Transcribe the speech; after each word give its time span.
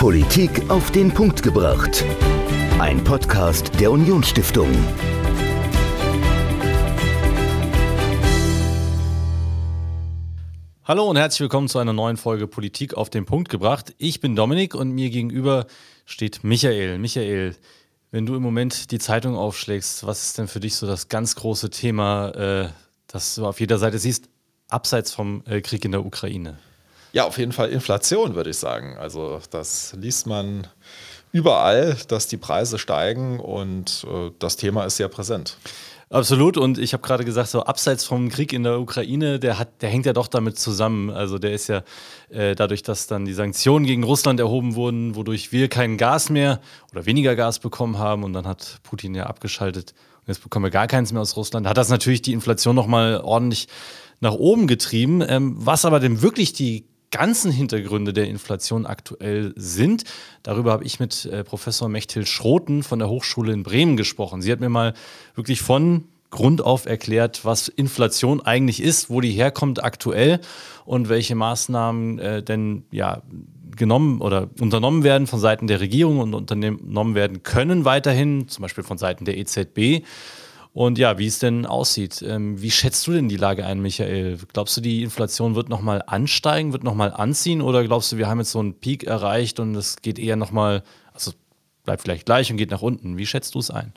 Politik 0.00 0.70
auf 0.70 0.90
den 0.92 1.12
Punkt 1.12 1.42
gebracht. 1.42 2.06
Ein 2.78 3.04
Podcast 3.04 3.78
der 3.78 3.92
Unionsstiftung. 3.92 4.66
Hallo 10.84 11.04
und 11.04 11.16
herzlich 11.18 11.40
willkommen 11.40 11.68
zu 11.68 11.78
einer 11.80 11.92
neuen 11.92 12.16
Folge 12.16 12.46
Politik 12.46 12.94
auf 12.94 13.10
den 13.10 13.26
Punkt 13.26 13.50
gebracht. 13.50 13.94
Ich 13.98 14.20
bin 14.20 14.34
Dominik 14.34 14.74
und 14.74 14.90
mir 14.92 15.10
gegenüber 15.10 15.66
steht 16.06 16.44
Michael. 16.44 16.98
Michael, 16.98 17.54
wenn 18.10 18.24
du 18.24 18.36
im 18.36 18.42
Moment 18.42 18.92
die 18.92 18.98
Zeitung 18.98 19.36
aufschlägst, 19.36 20.06
was 20.06 20.22
ist 20.22 20.38
denn 20.38 20.48
für 20.48 20.60
dich 20.60 20.76
so 20.76 20.86
das 20.86 21.10
ganz 21.10 21.34
große 21.34 21.68
Thema, 21.68 22.30
äh, 22.30 22.68
das 23.06 23.34
du 23.34 23.44
auf 23.44 23.60
jeder 23.60 23.76
Seite 23.76 23.98
siehst, 23.98 24.30
abseits 24.66 25.12
vom 25.12 25.42
äh, 25.44 25.60
Krieg 25.60 25.84
in 25.84 25.92
der 25.92 26.06
Ukraine? 26.06 26.58
Ja, 27.12 27.24
auf 27.24 27.38
jeden 27.38 27.52
Fall 27.52 27.70
Inflation, 27.70 28.34
würde 28.34 28.50
ich 28.50 28.56
sagen. 28.56 28.96
Also 28.98 29.40
das 29.50 29.94
liest 29.98 30.26
man 30.26 30.66
überall, 31.32 31.96
dass 32.08 32.26
die 32.26 32.36
Preise 32.36 32.78
steigen 32.78 33.40
und 33.40 34.06
äh, 34.08 34.30
das 34.38 34.56
Thema 34.56 34.84
ist 34.84 34.96
sehr 34.96 35.08
präsent. 35.08 35.56
Absolut. 36.12 36.56
Und 36.56 36.76
ich 36.76 36.92
habe 36.92 37.04
gerade 37.04 37.24
gesagt, 37.24 37.50
so 37.50 37.62
abseits 37.62 38.04
vom 38.04 38.30
Krieg 38.30 38.52
in 38.52 38.64
der 38.64 38.80
Ukraine, 38.80 39.38
der 39.38 39.60
hat, 39.60 39.80
der 39.80 39.90
hängt 39.90 40.06
ja 40.06 40.12
doch 40.12 40.26
damit 40.26 40.58
zusammen. 40.58 41.08
Also 41.08 41.38
der 41.38 41.52
ist 41.52 41.68
ja 41.68 41.84
äh, 42.30 42.56
dadurch, 42.56 42.82
dass 42.82 43.06
dann 43.06 43.24
die 43.24 43.32
Sanktionen 43.32 43.86
gegen 43.86 44.02
Russland 44.02 44.40
erhoben 44.40 44.74
wurden, 44.74 45.14
wodurch 45.14 45.52
wir 45.52 45.68
kein 45.68 45.98
Gas 45.98 46.28
mehr 46.28 46.60
oder 46.90 47.06
weniger 47.06 47.36
Gas 47.36 47.60
bekommen 47.60 47.98
haben 47.98 48.24
und 48.24 48.32
dann 48.32 48.44
hat 48.44 48.80
Putin 48.82 49.14
ja 49.14 49.26
abgeschaltet 49.26 49.94
und 50.22 50.28
jetzt 50.28 50.42
bekommen 50.42 50.64
wir 50.64 50.70
gar 50.70 50.88
keins 50.88 51.12
mehr 51.12 51.22
aus 51.22 51.36
Russland, 51.36 51.68
hat 51.68 51.76
das 51.76 51.90
natürlich 51.90 52.22
die 52.22 52.32
Inflation 52.32 52.74
nochmal 52.74 53.20
ordentlich 53.20 53.68
nach 54.18 54.34
oben 54.34 54.66
getrieben. 54.66 55.22
Ähm, 55.26 55.54
was 55.58 55.84
aber 55.84 56.00
denn 56.00 56.22
wirklich 56.22 56.52
die 56.52 56.86
ganzen 57.10 57.50
Hintergründe 57.50 58.12
der 58.12 58.28
Inflation 58.28 58.86
aktuell 58.86 59.52
sind. 59.56 60.04
Darüber 60.42 60.72
habe 60.72 60.84
ich 60.84 61.00
mit 61.00 61.26
äh, 61.26 61.44
Professor 61.44 61.88
Mechthild 61.88 62.28
Schroten 62.28 62.82
von 62.82 62.98
der 62.98 63.08
Hochschule 63.08 63.52
in 63.52 63.62
Bremen 63.62 63.96
gesprochen. 63.96 64.42
Sie 64.42 64.52
hat 64.52 64.60
mir 64.60 64.68
mal 64.68 64.94
wirklich 65.34 65.60
von 65.60 66.04
Grund 66.30 66.62
auf 66.62 66.86
erklärt, 66.86 67.44
was 67.44 67.68
Inflation 67.68 68.40
eigentlich 68.40 68.80
ist, 68.80 69.10
wo 69.10 69.20
die 69.20 69.32
herkommt 69.32 69.82
aktuell 69.82 70.40
und 70.84 71.08
welche 71.08 71.34
Maßnahmen 71.34 72.18
äh, 72.20 72.42
denn 72.42 72.84
ja 72.92 73.22
genommen 73.76 74.20
oder 74.20 74.48
unternommen 74.60 75.04
werden 75.04 75.26
von 75.26 75.40
Seiten 75.40 75.66
der 75.66 75.80
Regierung 75.80 76.18
und 76.18 76.34
unternommen 76.34 77.14
werden 77.14 77.42
können 77.42 77.84
weiterhin, 77.84 78.48
zum 78.48 78.62
Beispiel 78.62 78.84
von 78.84 78.98
Seiten 78.98 79.24
der 79.24 79.38
EZB, 79.38 80.04
und 80.72 80.98
ja, 80.98 81.18
wie 81.18 81.26
es 81.26 81.40
denn 81.40 81.66
aussieht. 81.66 82.22
Ähm, 82.22 82.60
wie 82.62 82.70
schätzt 82.70 83.06
du 83.06 83.12
denn 83.12 83.28
die 83.28 83.36
Lage 83.36 83.66
ein, 83.66 83.80
Michael? 83.80 84.38
Glaubst 84.52 84.76
du, 84.76 84.80
die 84.80 85.02
Inflation 85.02 85.54
wird 85.54 85.68
nochmal 85.68 86.02
ansteigen, 86.06 86.72
wird 86.72 86.84
nochmal 86.84 87.12
anziehen 87.12 87.60
oder 87.60 87.82
glaubst 87.84 88.12
du, 88.12 88.18
wir 88.18 88.28
haben 88.28 88.38
jetzt 88.38 88.52
so 88.52 88.60
einen 88.60 88.74
Peak 88.74 89.04
erreicht 89.04 89.58
und 89.58 89.74
es 89.74 89.96
geht 89.96 90.18
eher 90.18 90.36
nochmal, 90.36 90.82
also 91.12 91.32
bleibt 91.84 92.02
vielleicht 92.02 92.26
gleich 92.26 92.50
und 92.50 92.56
geht 92.56 92.70
nach 92.70 92.82
unten? 92.82 93.16
Wie 93.16 93.26
schätzt 93.26 93.54
du 93.54 93.58
es 93.58 93.70
ein? 93.70 93.92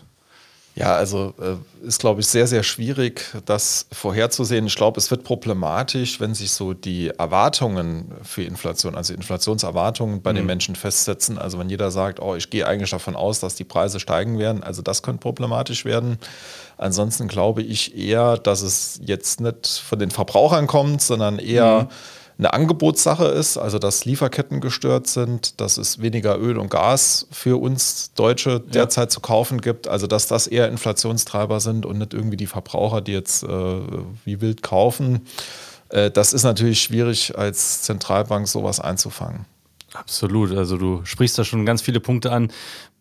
Ja, 0.76 0.96
also 0.96 1.36
äh, 1.40 1.88
ist, 1.88 2.00
glaube 2.00 2.22
ich, 2.22 2.28
sehr, 2.28 2.48
sehr 2.48 2.64
schwierig, 2.64 3.26
das 3.46 3.86
vorherzusehen. 3.92 4.66
Ich 4.66 4.76
glaube, 4.76 5.00
es 5.00 5.12
wird 5.12 5.24
problematisch, 5.24 6.20
wenn 6.20 6.34
sich 6.34 6.52
so 6.52 6.74
die 6.74 7.10
Erwartungen 7.10 8.12
für 8.24 8.42
Inflation, 8.42 8.96
also 8.96 9.14
Inflationserwartungen 9.14 10.24
bei 10.24 10.32
mhm. 10.32 10.38
den 10.38 10.46
Menschen 10.48 10.76
festsetzen. 10.76 11.38
Also 11.38 11.60
wenn 11.60 11.70
jeder 11.70 11.92
sagt, 11.92 12.20
oh, 12.20 12.36
ich 12.36 12.50
gehe 12.50 12.66
eigentlich 12.66 12.90
davon 12.90 13.16
aus, 13.16 13.40
dass 13.40 13.54
die 13.54 13.66
Preise 13.66 14.00
steigen 14.00 14.40
werden, 14.40 14.64
also 14.64 14.82
das 14.82 15.04
könnte 15.04 15.20
problematisch 15.22 15.86
werden. 15.86 16.18
Ansonsten 16.78 17.28
glaube 17.28 17.62
ich 17.62 17.96
eher, 17.96 18.38
dass 18.38 18.64
es 18.64 19.00
jetzt 19.04 19.42
nicht 19.42 19.68
von 19.68 20.00
den 20.00 20.10
Verbrauchern 20.10 20.66
kommt, 20.66 21.02
sondern 21.02 21.38
eher... 21.38 21.84
Mhm 21.84 22.23
eine 22.44 22.54
Angebotssache 22.54 23.26
ist, 23.26 23.58
also 23.58 23.80
dass 23.80 24.04
Lieferketten 24.04 24.60
gestört 24.60 25.08
sind, 25.08 25.62
dass 25.62 25.78
es 25.78 26.02
weniger 26.02 26.38
Öl 26.38 26.58
und 26.58 26.70
Gas 26.70 27.26
für 27.32 27.62
uns 27.62 28.12
Deutsche 28.16 28.60
derzeit 28.60 29.06
ja. 29.06 29.10
zu 29.10 29.22
kaufen 29.22 29.62
gibt, 29.62 29.88
also 29.88 30.08
dass 30.08 30.28
das 30.28 30.48
eher 30.48 30.68
Inflationstreiber 30.68 31.62
sind 31.62 31.86
und 31.86 32.00
nicht 32.00 32.14
irgendwie 32.14 32.36
die 32.36 32.48
Verbraucher, 32.48 33.00
die 33.00 33.14
jetzt 33.14 33.44
äh, 33.44 33.48
wie 34.26 34.42
wild 34.42 34.62
kaufen. 34.62 35.22
Äh, 35.88 36.12
das 36.12 36.34
ist 36.34 36.44
natürlich 36.44 36.82
schwierig 36.82 37.38
als 37.38 37.84
Zentralbank 37.84 38.48
sowas 38.50 38.82
einzufangen. 38.82 39.46
Absolut. 39.94 40.52
Also 40.52 40.78
du 40.78 41.02
sprichst 41.06 41.38
da 41.38 41.46
schon 41.46 41.66
ganz 41.66 41.82
viele 41.82 42.02
Punkte 42.02 42.32
an. 42.32 42.52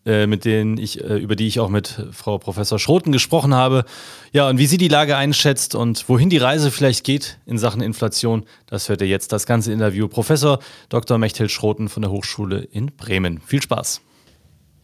Äh, 0.05 0.27
mit 0.27 0.45
denen 0.45 0.79
ich, 0.79 1.01
äh, 1.01 1.17
über 1.19 1.37
die 1.37 1.47
ich 1.47 1.61
auch 1.61 1.69
mit 1.69 2.05
Frau 2.11 2.37
Professor 2.37 2.81
Schroten 2.81 3.13
gesprochen 3.13 3.55
habe. 3.55 3.85
Ja, 4.33 4.49
und 4.49 4.59
wie 4.59 4.67
sie 4.67 4.77
die 4.77 4.89
Lage 4.89 5.17
einschätzt 5.17 5.77
und 5.77 6.09
wohin 6.09 6.29
die 6.29 6.39
Reise 6.39 6.73
vielleicht 6.73 7.05
geht 7.05 7.39
in 7.47 7.57
Sachen 7.57 7.81
Inflation, 7.81 8.45
das 8.67 8.89
hört 8.89 9.01
ihr 9.01 9.07
jetzt 9.07 9.31
das 9.31 9.47
ganze 9.47 9.73
Interview. 9.73 10.09
Professor 10.09 10.59
Dr. 10.89 11.19
Mechthild 11.19 11.53
Schroten 11.53 11.89
von 11.89 12.03
der 12.03 12.11
Hochschule 12.11 12.67
in 12.73 12.87
Bremen. 12.97 13.41
Viel 13.47 13.63
Spaß. 13.63 14.01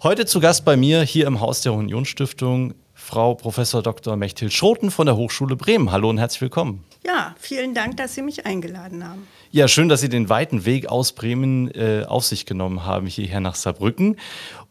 Heute 0.05 0.25
zu 0.25 0.39
Gast 0.39 0.65
bei 0.65 0.77
mir 0.77 1.03
hier 1.03 1.27
im 1.27 1.41
Haus 1.41 1.63
der 1.63 1.73
Unionsstiftung 1.73 2.75
Frau 3.09 3.35
Professor 3.35 3.83
Dr. 3.83 4.17
Mechthild 4.17 4.53
Schroten 4.53 4.91
von 4.91 5.07
der 5.07 5.17
Hochschule 5.17 5.57
Bremen. 5.57 5.91
Hallo 5.93 6.11
und 6.11 6.19
herzlich 6.19 6.43
willkommen. 6.43 6.85
Ja, 7.07 7.35
vielen 7.39 7.73
Dank, 7.73 7.97
dass 7.97 8.15
Sie 8.15 8.21
mich 8.21 8.45
eingeladen 8.45 9.03
haben. 9.09 9.27
Ja, 9.51 9.67
schön, 9.67 9.89
dass 9.89 10.03
Sie 10.03 10.11
den 10.11 10.29
weiten 10.29 10.67
Weg 10.67 10.91
aus 10.91 11.13
Bremen 11.13 11.71
äh, 11.71 12.05
auf 12.07 12.27
sich 12.27 12.45
genommen 12.45 12.85
haben, 12.85 13.07
hierher 13.07 13.41
nach 13.41 13.55
Saarbrücken. 13.55 14.17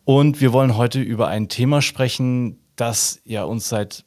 Und 0.05 0.39
wir 0.39 0.53
wollen 0.53 0.77
heute 0.77 1.01
über 1.01 1.29
ein 1.29 1.49
Thema 1.49 1.81
sprechen, 1.81 2.59
das 2.75 3.21
ja 3.25 3.43
uns 3.43 3.69
seit 3.69 4.05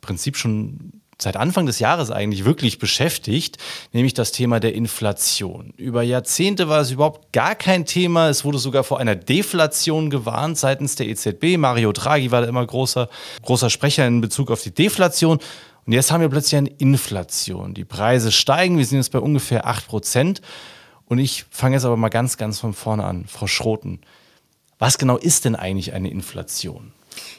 Prinzip 0.00 0.36
schon 0.36 1.00
seit 1.22 1.36
Anfang 1.36 1.66
des 1.66 1.78
Jahres 1.78 2.10
eigentlich 2.10 2.44
wirklich 2.44 2.78
beschäftigt, 2.78 3.58
nämlich 3.92 4.14
das 4.14 4.32
Thema 4.32 4.60
der 4.60 4.74
Inflation. 4.74 5.72
Über 5.76 6.02
Jahrzehnte 6.02 6.68
war 6.68 6.80
es 6.80 6.90
überhaupt 6.90 7.32
gar 7.32 7.54
kein 7.54 7.86
Thema. 7.86 8.28
Es 8.28 8.44
wurde 8.44 8.58
sogar 8.58 8.84
vor 8.84 8.98
einer 9.00 9.16
Deflation 9.16 10.10
gewarnt 10.10 10.58
seitens 10.58 10.96
der 10.96 11.08
EZB. 11.08 11.56
Mario 11.56 11.92
Draghi 11.92 12.30
war 12.30 12.42
da 12.42 12.48
immer 12.48 12.66
großer, 12.66 13.08
großer 13.42 13.70
Sprecher 13.70 14.06
in 14.06 14.20
Bezug 14.20 14.50
auf 14.50 14.62
die 14.62 14.74
Deflation. 14.74 15.38
Und 15.84 15.92
jetzt 15.92 16.12
haben 16.12 16.20
wir 16.20 16.28
plötzlich 16.28 16.58
eine 16.58 16.70
Inflation. 16.70 17.74
Die 17.74 17.84
Preise 17.84 18.30
steigen. 18.30 18.78
Wir 18.78 18.86
sind 18.86 18.98
jetzt 18.98 19.12
bei 19.12 19.18
ungefähr 19.18 19.66
8 19.66 19.86
Prozent. 19.86 20.40
Und 21.06 21.18
ich 21.18 21.44
fange 21.50 21.76
jetzt 21.76 21.84
aber 21.84 21.96
mal 21.96 22.08
ganz, 22.08 22.36
ganz 22.36 22.60
von 22.60 22.72
vorne 22.72 23.04
an. 23.04 23.26
Frau 23.26 23.46
Schroten, 23.46 24.00
was 24.78 24.98
genau 24.98 25.16
ist 25.16 25.44
denn 25.44 25.56
eigentlich 25.56 25.92
eine 25.92 26.10
Inflation? 26.10 26.92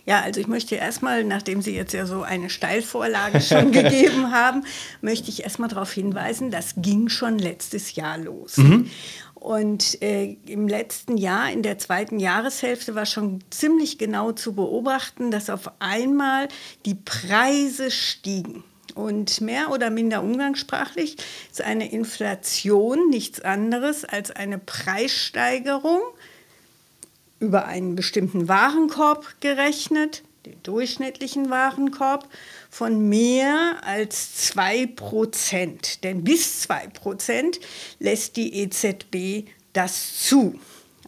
Ja, 0.06 0.22
also 0.22 0.40
ich 0.40 0.48
möchte 0.48 0.76
erstmal, 0.76 1.24
nachdem 1.24 1.62
Sie 1.62 1.76
jetzt 1.76 1.94
ja 1.94 2.06
so 2.06 2.24
eine 2.24 2.50
Steilvorlage 2.50 3.42
schon 3.42 3.72
gegeben 3.72 4.32
haben, 4.32 4.64
möchte 5.02 5.30
ich 5.30 5.44
erstmal 5.44 5.70
darauf 5.70 5.92
hinweisen, 5.92 6.52
das 6.52 6.76
ging 6.78 7.10
schon 7.10 7.40
letztes 7.40 7.96
Jahr 7.96 8.18
los. 8.18 8.58
Mhm. 8.58 8.90
Und 9.36 10.02
äh, 10.02 10.38
im 10.46 10.70
letzten 10.70 11.18
Jahr, 11.18 11.52
in 11.52 11.64
der 11.64 11.78
zweiten 11.78 12.18
Jahreshälfte, 12.18 12.96
war 12.96 13.06
schon 13.06 13.44
ziemlich 13.50 13.98
genau 13.98 14.32
zu 14.32 14.54
beobachten, 14.54 15.32
dass 15.32 15.50
auf 15.50 15.70
einmal 15.80 16.48
die 16.86 16.96
Preise 16.96 17.92
stiegen. 17.92 18.64
Und 18.96 19.42
mehr 19.42 19.72
oder 19.72 19.90
minder 19.90 20.24
umgangssprachlich 20.24 21.18
ist 21.52 21.62
eine 21.62 21.92
Inflation 21.92 23.10
nichts 23.10 23.42
anderes 23.42 24.06
als 24.06 24.32
eine 24.32 24.60
Preissteigerung 24.60 26.00
über 27.40 27.66
einen 27.66 27.96
bestimmten 27.96 28.48
Warenkorb 28.48 29.42
gerechnet, 29.42 30.24
den 30.46 30.62
durchschnittlichen 30.64 31.50
Warenkorb, 31.50 32.30
von 32.70 33.10
mehr 33.10 33.78
als 33.84 34.54
2%. 34.54 36.02
Denn 36.02 36.24
bis 36.24 36.66
2% 36.68 37.60
lässt 38.00 38.38
die 38.38 38.62
EZB 38.62 39.50
das 39.74 40.20
zu. 40.20 40.60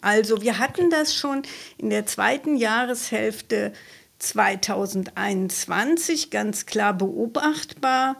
Also 0.01 0.41
wir 0.41 0.59
hatten 0.59 0.89
das 0.89 1.15
schon 1.15 1.43
in 1.77 1.89
der 1.89 2.05
zweiten 2.05 2.57
Jahreshälfte 2.57 3.71
2021 4.19 6.29
ganz 6.29 6.65
klar 6.65 6.93
beobachtbar. 6.93 8.17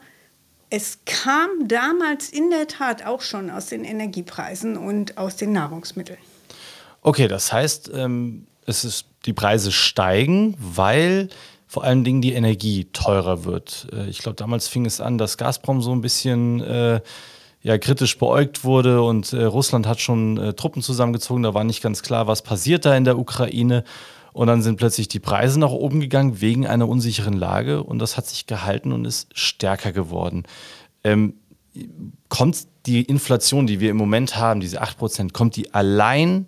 Es 0.70 1.00
kam 1.06 1.68
damals 1.68 2.30
in 2.30 2.50
der 2.50 2.68
Tat 2.68 3.06
auch 3.06 3.22
schon 3.22 3.50
aus 3.50 3.68
den 3.68 3.84
Energiepreisen 3.84 4.78
und 4.78 5.18
aus 5.18 5.36
den 5.36 5.52
Nahrungsmitteln. 5.54 6.20
Okay, 7.06 7.28
das 7.28 7.54
heißt, 7.54 7.92
ähm, 7.94 8.48
es 8.66 8.84
ist, 8.84 9.06
die 9.28 9.34
Preise 9.34 9.72
steigen, 9.72 10.58
weil 10.58 11.30
vor 11.68 11.84
allen 11.84 12.04
Dingen 12.04 12.24
die 12.24 12.34
Energie 12.34 12.86
teurer 12.94 13.44
wird. 13.44 13.88
Äh, 13.94 14.10
ich 14.10 14.18
glaube, 14.18 14.38
damals 14.38 14.68
fing 14.68 14.88
es 14.88 15.00
an, 15.00 15.20
dass 15.20 15.38
Gazprom 15.38 15.84
so 15.84 15.92
ein 15.92 16.02
bisschen 16.02 16.62
äh, 16.62 17.02
ja, 17.62 17.78
kritisch 17.78 18.18
beäugt 18.18 18.64
wurde 18.64 19.04
und 19.04 19.34
äh, 19.34 19.44
Russland 19.44 19.86
hat 19.86 20.02
schon 20.02 20.38
äh, 20.38 20.54
Truppen 20.54 20.82
zusammengezogen. 20.82 21.44
Da 21.44 21.54
war 21.54 21.64
nicht 21.64 21.84
ganz 21.84 22.02
klar, 22.02 22.26
was 22.26 22.42
passiert 22.42 22.86
da 22.86 22.98
in 22.98 23.04
der 23.04 23.20
Ukraine. 23.20 23.84
Und 24.34 24.48
dann 24.48 24.64
sind 24.64 24.78
plötzlich 24.78 25.08
die 25.08 25.20
Preise 25.20 25.60
nach 25.60 25.70
oben 25.70 26.00
gegangen 26.00 26.42
wegen 26.42 26.66
einer 26.66 26.90
unsicheren 26.90 27.34
Lage 27.36 27.84
und 27.84 28.00
das 28.00 28.18
hat 28.18 28.26
sich 28.26 28.48
gehalten 28.48 28.92
und 28.92 29.06
ist 29.06 29.28
stärker 29.38 29.92
geworden. 29.92 30.42
Ähm, 31.04 31.36
kommt 32.30 32.66
die 32.88 33.04
Inflation, 33.04 33.68
die 33.68 33.80
wir 33.80 33.92
im 33.92 33.98
Moment 33.98 34.38
haben, 34.38 34.60
diese 34.60 34.82
8%, 34.82 35.34
kommt 35.34 35.56
die 35.56 35.72
allein 35.72 36.48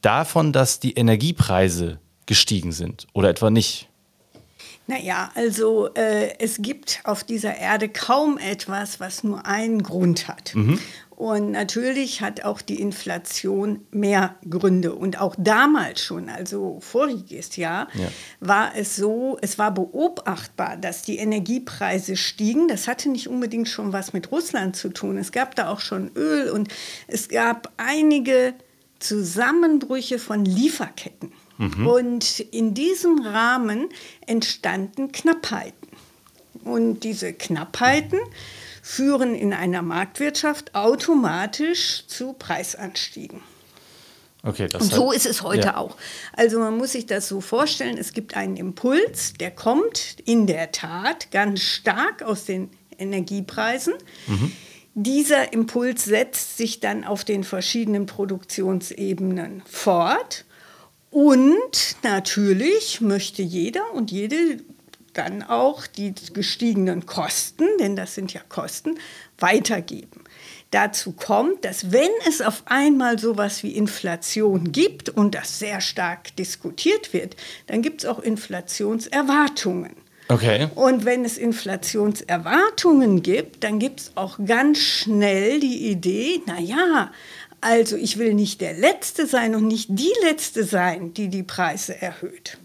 davon, 0.00 0.52
dass 0.52 0.80
die 0.80 0.94
Energiepreise 0.94 1.98
gestiegen 2.26 2.72
sind 2.72 3.06
oder 3.12 3.30
etwa 3.30 3.50
nicht? 3.50 3.88
Naja, 4.86 5.30
also 5.34 5.92
äh, 5.94 6.38
es 6.38 6.62
gibt 6.62 7.00
auf 7.04 7.22
dieser 7.22 7.56
Erde 7.56 7.90
kaum 7.90 8.38
etwas, 8.38 9.00
was 9.00 9.22
nur 9.22 9.44
einen 9.44 9.82
Grund 9.82 10.28
hat. 10.28 10.54
Mhm. 10.54 10.78
Und 11.10 11.50
natürlich 11.50 12.22
hat 12.22 12.44
auch 12.44 12.62
die 12.62 12.80
Inflation 12.80 13.80
mehr 13.90 14.36
Gründe. 14.48 14.94
Und 14.94 15.20
auch 15.20 15.34
damals 15.36 16.00
schon, 16.00 16.28
also 16.28 16.78
voriges 16.80 17.56
Jahr, 17.56 17.88
ja. 17.94 18.06
war 18.38 18.76
es 18.76 18.94
so, 18.96 19.36
es 19.42 19.58
war 19.58 19.74
beobachtbar, 19.74 20.76
dass 20.76 21.02
die 21.02 21.18
Energiepreise 21.18 22.16
stiegen. 22.16 22.68
Das 22.68 22.86
hatte 22.86 23.10
nicht 23.10 23.28
unbedingt 23.28 23.68
schon 23.68 23.92
was 23.92 24.12
mit 24.12 24.30
Russland 24.30 24.76
zu 24.76 24.90
tun. 24.90 25.18
Es 25.18 25.32
gab 25.32 25.56
da 25.56 25.68
auch 25.70 25.80
schon 25.80 26.12
Öl 26.14 26.50
und 26.50 26.68
es 27.08 27.28
gab 27.28 27.72
einige 27.76 28.54
Zusammenbrüche 28.98 30.18
von 30.18 30.44
Lieferketten. 30.44 31.32
Mhm. 31.58 31.86
Und 31.86 32.40
in 32.40 32.74
diesem 32.74 33.20
Rahmen 33.20 33.88
entstanden 34.26 35.12
Knappheiten. 35.12 35.88
Und 36.64 37.00
diese 37.00 37.32
Knappheiten 37.32 38.18
führen 38.82 39.34
in 39.34 39.52
einer 39.52 39.82
Marktwirtschaft 39.82 40.74
automatisch 40.74 42.06
zu 42.06 42.32
Preisanstiegen. 42.32 43.40
Okay, 44.42 44.68
und 44.72 44.92
so 44.92 45.10
ist 45.12 45.26
es 45.26 45.42
heute 45.42 45.68
ja. 45.68 45.76
auch. 45.76 45.96
Also 46.32 46.60
man 46.60 46.76
muss 46.76 46.92
sich 46.92 47.06
das 47.06 47.28
so 47.28 47.40
vorstellen, 47.40 47.98
es 47.98 48.12
gibt 48.12 48.36
einen 48.36 48.56
Impuls, 48.56 49.32
der 49.34 49.50
kommt 49.50 50.16
in 50.24 50.46
der 50.46 50.70
Tat 50.70 51.30
ganz 51.32 51.60
stark 51.60 52.22
aus 52.22 52.44
den 52.44 52.70
Energiepreisen. 52.98 53.94
Mhm. 54.26 54.52
Dieser 55.00 55.52
Impuls 55.52 56.06
setzt 56.06 56.56
sich 56.56 56.80
dann 56.80 57.04
auf 57.04 57.22
den 57.22 57.44
verschiedenen 57.44 58.06
Produktionsebenen 58.06 59.62
fort. 59.64 60.44
Und 61.12 61.94
natürlich 62.02 63.00
möchte 63.00 63.42
jeder 63.42 63.92
und 63.94 64.10
jede 64.10 64.58
dann 65.12 65.44
auch 65.44 65.86
die 65.86 66.12
gestiegenen 66.32 67.06
Kosten, 67.06 67.64
denn 67.78 67.94
das 67.94 68.16
sind 68.16 68.34
ja 68.34 68.40
Kosten, 68.48 68.98
weitergeben. 69.38 70.24
Dazu 70.72 71.12
kommt, 71.12 71.64
dass 71.64 71.92
wenn 71.92 72.10
es 72.26 72.42
auf 72.42 72.64
einmal 72.64 73.20
sowas 73.20 73.62
wie 73.62 73.76
Inflation 73.76 74.72
gibt 74.72 75.10
und 75.10 75.36
das 75.36 75.60
sehr 75.60 75.80
stark 75.80 76.34
diskutiert 76.34 77.12
wird, 77.12 77.36
dann 77.68 77.82
gibt 77.82 78.02
es 78.02 78.08
auch 78.08 78.18
Inflationserwartungen. 78.18 80.07
Okay. 80.28 80.68
Und 80.74 81.06
wenn 81.06 81.24
es 81.24 81.38
Inflationserwartungen 81.38 83.22
gibt, 83.22 83.64
dann 83.64 83.78
gibt 83.78 84.00
es 84.00 84.12
auch 84.14 84.38
ganz 84.44 84.78
schnell 84.78 85.58
die 85.58 85.90
Idee, 85.90 86.42
naja, 86.46 87.10
also 87.60 87.96
ich 87.96 88.18
will 88.18 88.34
nicht 88.34 88.60
der 88.60 88.74
Letzte 88.74 89.26
sein 89.26 89.54
und 89.54 89.66
nicht 89.66 89.88
die 89.90 90.12
Letzte 90.22 90.64
sein, 90.64 91.14
die 91.14 91.28
die 91.28 91.42
Preise 91.42 92.00
erhöht. 92.00 92.58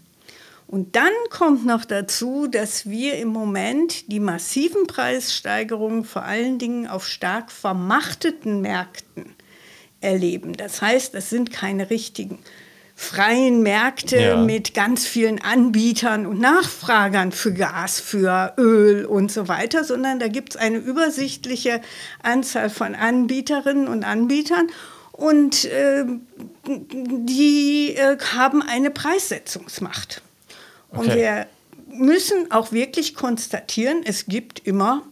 Und 0.66 0.96
dann 0.96 1.12
kommt 1.30 1.64
noch 1.64 1.84
dazu, 1.84 2.46
dass 2.46 2.88
wir 2.88 3.16
im 3.18 3.28
Moment 3.28 4.10
die 4.10 4.20
massiven 4.20 4.86
Preissteigerungen 4.86 6.04
vor 6.04 6.22
allen 6.22 6.58
Dingen 6.58 6.86
auf 6.86 7.06
stark 7.06 7.50
vermachteten 7.50 8.60
Märkten 8.60 9.34
erleben. 10.00 10.52
Das 10.54 10.82
heißt, 10.82 11.14
das 11.14 11.30
sind 11.30 11.50
keine 11.50 11.90
richtigen 11.90 12.38
freien 12.94 13.62
Märkte 13.62 14.20
ja. 14.20 14.36
mit 14.36 14.72
ganz 14.72 15.06
vielen 15.06 15.42
Anbietern 15.42 16.26
und 16.26 16.38
Nachfragern 16.38 17.32
für 17.32 17.52
Gas, 17.52 17.98
für 17.98 18.54
Öl 18.56 19.04
und 19.04 19.32
so 19.32 19.48
weiter, 19.48 19.84
sondern 19.84 20.20
da 20.20 20.28
gibt 20.28 20.54
es 20.54 20.60
eine 20.60 20.78
übersichtliche 20.78 21.80
Anzahl 22.22 22.70
von 22.70 22.94
Anbieterinnen 22.94 23.88
und 23.88 24.04
Anbietern 24.04 24.68
und 25.10 25.64
äh, 25.64 26.04
die 26.66 27.94
äh, 27.96 28.16
haben 28.34 28.62
eine 28.62 28.90
Preissetzungsmacht. 28.90 30.22
Okay. 30.90 31.00
Und 31.00 31.14
wir 31.14 31.46
müssen 31.88 32.50
auch 32.50 32.72
wirklich 32.72 33.14
konstatieren, 33.14 34.02
es 34.04 34.26
gibt 34.26 34.60
immer 34.60 35.02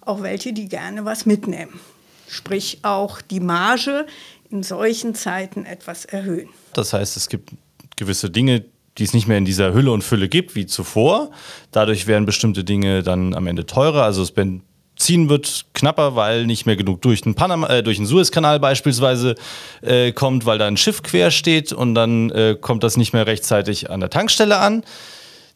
auch 0.00 0.22
welche, 0.22 0.52
die 0.52 0.68
gerne 0.68 1.04
was 1.04 1.26
mitnehmen. 1.26 1.80
Sprich 2.28 2.80
auch 2.82 3.20
die 3.20 3.40
Marge 3.40 4.06
in 4.50 4.62
solchen 4.62 5.14
Zeiten 5.14 5.64
etwas 5.64 6.04
erhöhen. 6.04 6.48
Das 6.72 6.92
heißt, 6.92 7.16
es 7.16 7.28
gibt 7.28 7.50
gewisse 7.96 8.30
Dinge, 8.30 8.64
die 8.98 9.04
es 9.04 9.12
nicht 9.12 9.28
mehr 9.28 9.38
in 9.38 9.44
dieser 9.44 9.74
Hülle 9.74 9.92
und 9.92 10.02
Fülle 10.02 10.28
gibt 10.28 10.54
wie 10.54 10.66
zuvor. 10.66 11.30
Dadurch 11.70 12.06
werden 12.06 12.24
bestimmte 12.24 12.64
Dinge 12.64 13.02
dann 13.02 13.34
am 13.34 13.46
Ende 13.46 13.66
teurer. 13.66 14.04
Also 14.04 14.22
das 14.22 14.30
Benzin 14.30 15.28
wird 15.28 15.66
knapper, 15.74 16.16
weil 16.16 16.46
nicht 16.46 16.66
mehr 16.66 16.76
genug 16.76 17.02
durch 17.02 17.20
den, 17.20 17.34
Panama, 17.34 17.68
äh, 17.68 17.82
durch 17.82 17.98
den 17.98 18.06
Suezkanal 18.06 18.58
beispielsweise 18.58 19.34
äh, 19.82 20.12
kommt, 20.12 20.46
weil 20.46 20.58
da 20.58 20.66
ein 20.66 20.76
Schiff 20.76 21.02
quer 21.02 21.30
steht 21.30 21.72
und 21.72 21.94
dann 21.94 22.30
äh, 22.30 22.56
kommt 22.58 22.82
das 22.82 22.96
nicht 22.96 23.12
mehr 23.12 23.26
rechtzeitig 23.26 23.90
an 23.90 24.00
der 24.00 24.10
Tankstelle 24.10 24.58
an. 24.58 24.82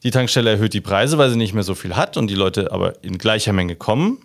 Die 0.02 0.10
Tankstelle 0.10 0.50
erhöht 0.50 0.72
die 0.72 0.80
Preise, 0.80 1.18
weil 1.18 1.30
sie 1.30 1.36
nicht 1.36 1.52
mehr 1.52 1.62
so 1.62 1.74
viel 1.74 1.96
hat 1.96 2.16
und 2.16 2.28
die 2.28 2.34
Leute 2.34 2.72
aber 2.72 3.02
in 3.02 3.18
gleicher 3.18 3.52
Menge 3.52 3.76
kommen. 3.76 4.18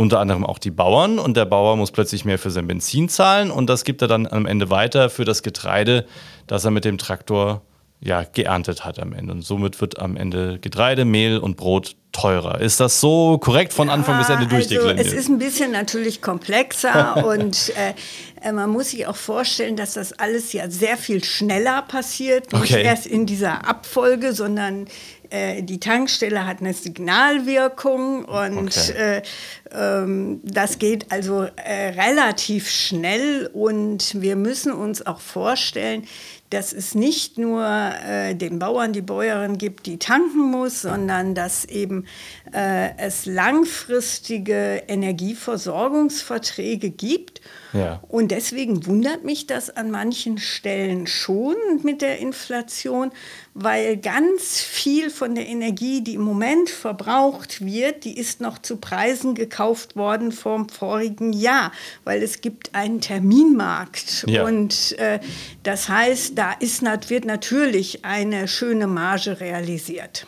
Unter 0.00 0.18
anderem 0.18 0.46
auch 0.46 0.58
die 0.58 0.70
Bauern 0.70 1.18
und 1.18 1.36
der 1.36 1.44
Bauer 1.44 1.76
muss 1.76 1.90
plötzlich 1.90 2.24
mehr 2.24 2.38
für 2.38 2.50
sein 2.50 2.66
Benzin 2.66 3.10
zahlen 3.10 3.50
und 3.50 3.68
das 3.68 3.84
gibt 3.84 4.00
er 4.00 4.08
dann 4.08 4.26
am 4.26 4.46
Ende 4.46 4.70
weiter 4.70 5.10
für 5.10 5.26
das 5.26 5.42
Getreide, 5.42 6.06
das 6.46 6.64
er 6.64 6.70
mit 6.70 6.86
dem 6.86 6.96
Traktor 6.96 7.60
ja, 8.00 8.22
geerntet 8.22 8.86
hat 8.86 8.98
am 8.98 9.12
Ende. 9.12 9.34
Und 9.34 9.42
somit 9.42 9.78
wird 9.82 9.98
am 9.98 10.16
Ende 10.16 10.58
Getreide, 10.58 11.04
Mehl 11.04 11.36
und 11.36 11.58
Brot 11.58 11.96
teurer. 12.12 12.62
Ist 12.62 12.80
das 12.80 12.98
so 12.98 13.36
korrekt 13.36 13.74
von 13.74 13.90
Anfang 13.90 14.14
ja, 14.14 14.20
bis 14.20 14.30
Ende 14.30 14.46
durchdekliniert? 14.46 14.98
Also 15.00 15.10
es 15.10 15.16
ist 15.16 15.28
ein 15.28 15.38
bisschen 15.38 15.70
natürlich 15.70 16.22
komplexer 16.22 17.22
und 17.28 17.70
äh, 17.76 17.92
äh, 18.42 18.52
man 18.52 18.70
muss 18.70 18.92
sich 18.92 19.06
auch 19.06 19.16
vorstellen, 19.16 19.76
dass 19.76 19.92
das 19.92 20.14
alles 20.14 20.54
ja 20.54 20.70
sehr 20.70 20.96
viel 20.96 21.22
schneller 21.22 21.82
passiert. 21.82 22.50
Nicht 22.54 22.72
okay. 22.72 22.84
erst 22.84 23.06
in 23.06 23.26
dieser 23.26 23.68
Abfolge, 23.68 24.32
sondern 24.32 24.86
äh, 25.30 25.62
die 25.62 25.80
Tankstelle 25.80 26.46
hat 26.46 26.60
eine 26.60 26.74
Signalwirkung 26.74 28.24
und 28.24 28.68
okay. 28.68 28.92
äh, 28.92 29.22
ähm, 29.72 30.40
das 30.42 30.78
geht 30.78 31.10
also 31.10 31.46
äh, 31.56 31.90
relativ 31.90 32.68
schnell 32.68 33.48
und 33.52 34.20
wir 34.20 34.36
müssen 34.36 34.72
uns 34.72 35.06
auch 35.06 35.20
vorstellen, 35.20 36.06
dass 36.50 36.72
es 36.72 36.96
nicht 36.96 37.38
nur 37.38 37.64
äh, 37.64 38.34
den 38.34 38.58
Bauern, 38.58 38.92
die 38.92 39.02
Bäuerin 39.02 39.56
gibt, 39.56 39.86
die 39.86 39.98
tanken 39.98 40.50
muss, 40.50 40.82
sondern 40.82 41.36
dass 41.36 41.64
eben 41.64 42.06
äh, 42.52 42.90
es 42.98 43.26
langfristige 43.26 44.82
Energieversorgungsverträge 44.88 46.90
gibt. 46.90 47.40
Ja. 47.72 48.00
Und 48.08 48.30
deswegen 48.30 48.86
wundert 48.86 49.24
mich 49.24 49.46
das 49.46 49.70
an 49.70 49.90
manchen 49.90 50.38
Stellen 50.38 51.06
schon 51.06 51.54
mit 51.82 52.02
der 52.02 52.18
Inflation, 52.18 53.12
weil 53.54 53.96
ganz 53.96 54.60
viel 54.60 55.10
von 55.10 55.34
der 55.34 55.46
Energie, 55.46 56.02
die 56.02 56.14
im 56.14 56.22
Moment 56.22 56.70
verbraucht 56.70 57.64
wird, 57.64 58.04
die 58.04 58.16
ist 58.16 58.40
noch 58.40 58.58
zu 58.58 58.76
Preisen 58.76 59.34
gekauft 59.34 59.96
worden 59.96 60.32
vom 60.32 60.68
vorigen 60.68 61.32
Jahr, 61.32 61.72
weil 62.04 62.22
es 62.22 62.40
gibt 62.40 62.74
einen 62.74 63.00
Terminmarkt. 63.00 64.24
Ja. 64.28 64.44
Und 64.44 64.98
äh, 64.98 65.20
das 65.62 65.88
heißt, 65.88 66.38
da 66.38 66.52
ist, 66.52 66.82
wird 67.10 67.24
natürlich 67.24 68.04
eine 68.04 68.48
schöne 68.48 68.86
Marge 68.86 69.40
realisiert. 69.40 70.26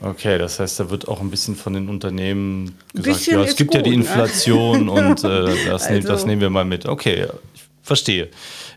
Okay, 0.00 0.38
das 0.38 0.60
heißt, 0.60 0.78
da 0.80 0.90
wird 0.90 1.08
auch 1.08 1.20
ein 1.20 1.30
bisschen 1.30 1.56
von 1.56 1.72
den 1.72 1.88
Unternehmen 1.88 2.76
gesagt, 2.94 3.26
ja, 3.26 3.42
es 3.42 3.56
gibt 3.56 3.72
gut, 3.72 3.76
ja 3.76 3.82
die 3.82 3.90
ne? 3.90 3.96
Inflation 3.96 4.86
ne? 4.86 4.92
und 4.92 5.24
äh, 5.24 5.66
das, 5.66 5.82
also. 5.82 5.94
nehm, 5.94 6.04
das, 6.04 6.26
nehmen 6.26 6.40
wir 6.40 6.50
mal 6.50 6.64
mit. 6.64 6.86
Okay, 6.86 7.26
ich 7.54 7.62
verstehe. 7.82 8.28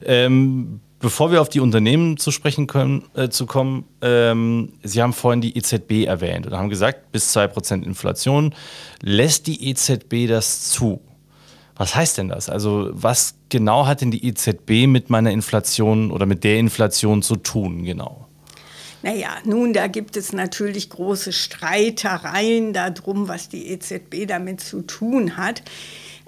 Ähm, 0.03 0.81
Bevor 1.01 1.31
wir 1.31 1.41
auf 1.41 1.49
die 1.49 1.59
Unternehmen 1.59 2.17
zu 2.17 2.29
sprechen 2.29 2.67
können, 2.67 3.05
äh, 3.15 3.29
zu 3.29 3.47
kommen, 3.47 3.85
ähm, 4.03 4.73
Sie 4.83 5.01
haben 5.01 5.13
vorhin 5.13 5.41
die 5.41 5.57
EZB 5.57 6.05
erwähnt 6.05 6.45
und 6.45 6.53
haben 6.53 6.69
gesagt, 6.69 7.11
bis 7.11 7.35
2% 7.35 7.83
Inflation. 7.83 8.53
Lässt 9.01 9.47
die 9.47 9.67
EZB 9.67 10.27
das 10.27 10.69
zu? 10.69 11.01
Was 11.75 11.95
heißt 11.95 12.19
denn 12.19 12.29
das? 12.29 12.49
Also 12.49 12.91
was 12.91 13.33
genau 13.49 13.87
hat 13.87 14.01
denn 14.01 14.11
die 14.11 14.27
EZB 14.27 14.85
mit 14.85 15.09
meiner 15.09 15.31
Inflation 15.31 16.11
oder 16.11 16.27
mit 16.27 16.43
der 16.43 16.59
Inflation 16.59 17.23
zu 17.23 17.35
tun 17.35 17.83
genau? 17.83 18.27
Naja, 19.03 19.29
nun, 19.43 19.73
da 19.73 19.87
gibt 19.87 20.15
es 20.17 20.31
natürlich 20.31 20.89
große 20.89 21.33
Streitereien 21.33 22.73
darum, 22.73 23.27
was 23.27 23.49
die 23.49 23.69
EZB 23.69 24.27
damit 24.27 24.61
zu 24.61 24.81
tun 24.81 25.37
hat. 25.37 25.63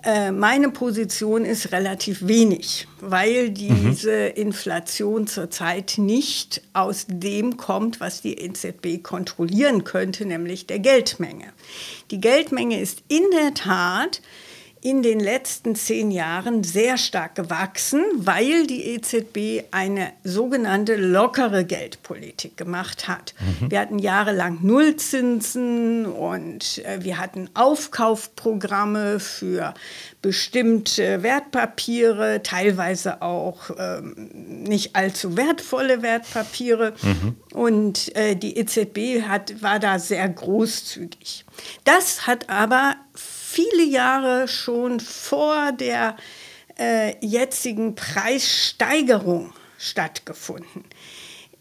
Äh, 0.04 0.32
meine 0.32 0.70
Position 0.70 1.46
ist 1.46 1.72
relativ 1.72 2.28
wenig, 2.28 2.88
weil 3.00 3.50
diese. 3.50 4.34
Inflation 4.36 5.28
zurzeit 5.28 5.96
nicht 5.98 6.62
aus 6.74 7.06
dem 7.08 7.58
kommt, 7.58 8.00
was 8.00 8.22
die 8.22 8.40
EZB 8.40 9.02
kontrollieren 9.02 9.84
könnte, 9.84 10.26
nämlich 10.26 10.68
der 10.68 10.80
Geldmenge. 10.80 11.46
Die 12.12 12.20
Geldmenge 12.20 12.80
ist 12.80 13.04
in 13.08 13.24
der 13.32 13.54
Tat 13.54 14.22
in 14.84 15.02
den 15.02 15.22
letzten 15.22 15.76
zehn 15.76 16.12
Jahren 16.12 16.66
sehr 16.66 16.98
stark 16.98 17.36
gewachsen, 17.36 18.04
weil 18.18 18.68
die 18.68 18.84
EZB 18.88 19.64
eine 19.72 20.12
sogenannte 20.26 20.98
lockere 20.98 21.64
Geldpolitik 21.64 22.58
gemacht 22.58 23.08
hat. 23.08 23.34
Mhm. 23.40 23.72
Wir 23.72 23.80
hatten 23.80 23.98
jahrelang 23.98 24.60
Nullzinsen 24.62 26.06
und 26.06 26.84
äh, 26.84 27.02
wir 27.02 27.18
hatten 27.18 27.50
Aufkaufprogramme 27.54 29.22
für 29.22 29.74
bestimmte 30.22 31.24
Wertpapiere, 31.24 32.44
teilweise 32.44 33.22
auch 33.22 33.72
ähm, 33.78 34.32
nicht 34.34 34.98
allzu 34.98 35.38
wertvolle 35.38 36.02
Wertpapiere. 36.02 36.94
Mhm. 37.02 37.36
Und 37.54 38.14
äh, 38.18 38.36
die 38.36 38.58
EZB 38.58 39.26
hat, 39.30 39.62
war 39.62 39.80
da 39.80 39.98
sehr 39.98 40.28
großzügig. 40.28 41.46
Das 41.86 42.28
hat 42.28 42.50
aber 42.50 42.96
viele 43.54 43.84
Jahre 43.84 44.48
schon 44.48 45.00
vor 45.00 45.72
der 45.74 46.18
äh, 46.80 47.16
jetzigen 47.26 47.94
Preissteigerung 47.94 49.54
stattgefunden. 49.78 50.86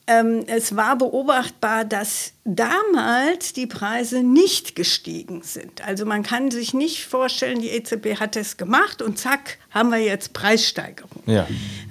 Ähm, 0.06 0.44
es 0.48 0.74
war 0.74 0.96
beobachtbar, 0.96 1.84
dass 1.84 2.32
damals 2.44 3.52
die 3.52 3.68
Preise 3.68 4.24
nicht 4.24 4.74
gestiegen 4.74 5.42
sind. 5.42 5.86
Also 5.86 6.04
man 6.06 6.24
kann 6.24 6.50
sich 6.50 6.74
nicht 6.74 7.06
vorstellen, 7.06 7.60
die 7.60 7.70
EZB 7.70 8.18
hat 8.18 8.34
es 8.34 8.56
gemacht 8.56 9.00
und 9.00 9.18
zack, 9.18 9.58
haben 9.70 9.90
wir 9.90 10.00
jetzt 10.00 10.32
Preissteigerung. 10.32 11.22
Ja. 11.26 11.46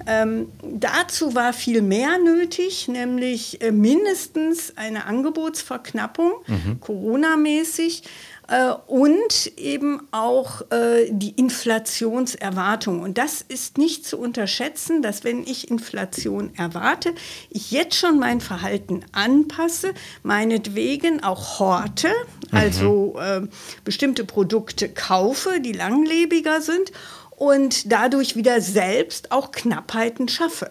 Ähm, 0.06 0.48
dazu 0.62 1.34
war 1.34 1.54
viel 1.54 1.80
mehr 1.80 2.18
nötig, 2.18 2.86
nämlich 2.86 3.62
äh, 3.62 3.72
mindestens 3.72 4.76
eine 4.76 5.06
Angebotsverknappung, 5.06 6.32
mhm. 6.46 6.80
Corona-mäßig. 6.80 8.02
Äh, 8.52 8.74
und 8.86 9.50
eben 9.56 10.06
auch 10.10 10.70
äh, 10.70 11.08
die 11.10 11.30
Inflationserwartung. 11.30 13.00
Und 13.00 13.16
das 13.16 13.40
ist 13.40 13.78
nicht 13.78 14.04
zu 14.04 14.18
unterschätzen, 14.18 15.00
dass 15.00 15.24
wenn 15.24 15.42
ich 15.44 15.70
Inflation 15.70 16.54
erwarte, 16.54 17.14
ich 17.48 17.70
jetzt 17.70 17.94
schon 17.94 18.18
mein 18.18 18.42
Verhalten 18.42 19.06
anpasse, 19.12 19.94
meinetwegen 20.22 21.22
auch 21.22 21.60
horte, 21.60 22.08
mhm. 22.08 22.58
also 22.58 23.18
äh, 23.18 23.40
bestimmte 23.84 24.24
Produkte 24.24 24.90
kaufe, 24.90 25.60
die 25.60 25.72
langlebiger 25.72 26.60
sind 26.60 26.92
und 27.30 27.90
dadurch 27.90 28.36
wieder 28.36 28.60
selbst 28.60 29.32
auch 29.32 29.50
Knappheiten 29.52 30.28
schaffe. 30.28 30.68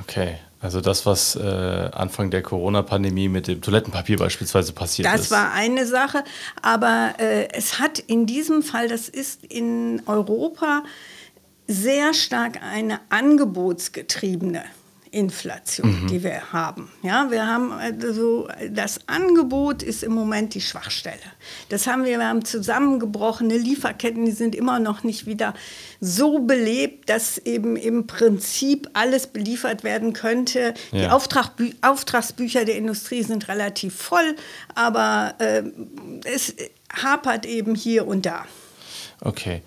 Okay, 0.00 0.38
also 0.62 0.80
das, 0.80 1.04
was 1.06 1.34
äh, 1.34 1.40
Anfang 1.40 2.30
der 2.30 2.42
Corona-Pandemie 2.42 3.28
mit 3.28 3.48
dem 3.48 3.60
Toilettenpapier 3.60 4.16
beispielsweise 4.16 4.72
passiert 4.72 5.06
das 5.06 5.22
ist. 5.22 5.30
Das 5.32 5.38
war 5.38 5.52
eine 5.52 5.86
Sache, 5.86 6.22
aber 6.62 7.14
äh, 7.18 7.48
es 7.52 7.80
hat 7.80 7.98
in 7.98 8.26
diesem 8.26 8.62
Fall, 8.62 8.86
das 8.88 9.08
ist 9.08 9.44
in 9.44 10.02
Europa 10.06 10.84
sehr 11.66 12.14
stark 12.14 12.62
eine 12.62 13.00
angebotsgetriebene 13.08 14.62
Inflation, 15.12 16.02
mhm. 16.02 16.06
die 16.08 16.24
wir 16.24 16.52
haben. 16.52 16.90
Ja, 17.02 17.30
wir 17.30 17.46
haben 17.46 17.70
also 17.70 18.48
das 18.70 19.00
Angebot 19.06 19.82
ist 19.82 20.02
im 20.02 20.12
Moment 20.12 20.54
die 20.54 20.60
Schwachstelle. 20.60 21.16
Das 21.68 21.86
haben 21.86 22.04
wir, 22.04 22.18
wir 22.18 22.26
haben 22.26 22.44
zusammengebrochene 22.44 23.56
Lieferketten, 23.56 24.24
die 24.24 24.32
sind 24.32 24.54
immer 24.54 24.78
noch 24.80 25.04
nicht 25.04 25.26
wieder 25.26 25.54
so 26.00 26.40
belebt, 26.40 27.10
dass 27.10 27.38
eben 27.38 27.76
im 27.76 28.06
Prinzip 28.06 28.88
alles 28.94 29.26
beliefert 29.26 29.84
werden 29.84 30.14
könnte. 30.14 30.74
Ja. 30.90 30.98
Die 30.98 31.08
Auftragbü 31.08 31.72
Auftragsbücher 31.82 32.64
der 32.64 32.76
Industrie 32.76 33.22
sind 33.22 33.48
relativ 33.48 33.94
voll, 33.94 34.34
aber 34.74 35.34
äh, 35.38 35.62
es 36.24 36.54
hapert 36.90 37.44
eben 37.46 37.74
hier 37.74 38.06
und 38.06 38.24
da. 38.24 38.46
Okay 39.20 39.62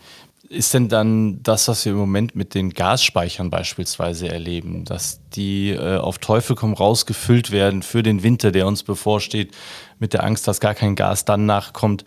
ist 0.50 0.74
denn 0.74 0.90
dann 0.90 1.42
das, 1.44 1.68
was 1.68 1.86
wir 1.86 1.94
im 1.94 1.98
Moment 1.98 2.36
mit 2.36 2.54
den 2.54 2.72
Gasspeichern 2.72 3.50
beispielsweise 3.50 4.30
erleben, 4.30 4.86
dass 4.86 5.22
die 5.36 5.72
äh, 5.72 5.98
auf 5.98 6.20
Teufel 6.20 6.56
komm 6.56 6.74
raus 6.74 7.06
gefüllt 7.06 7.52
werden 7.52 7.82
für 7.82 8.04
den 8.04 8.24
Winter, 8.24 8.52
der 8.52 8.68
uns 8.68 8.84
bevorsteht, 8.84 9.54
mit 10.00 10.14
der 10.14 10.24
Angst, 10.24 10.48
dass 10.48 10.60
gar 10.60 10.76
kein 10.76 10.96
Gas 10.96 11.26
dann 11.26 11.46
nachkommt, 11.46 12.06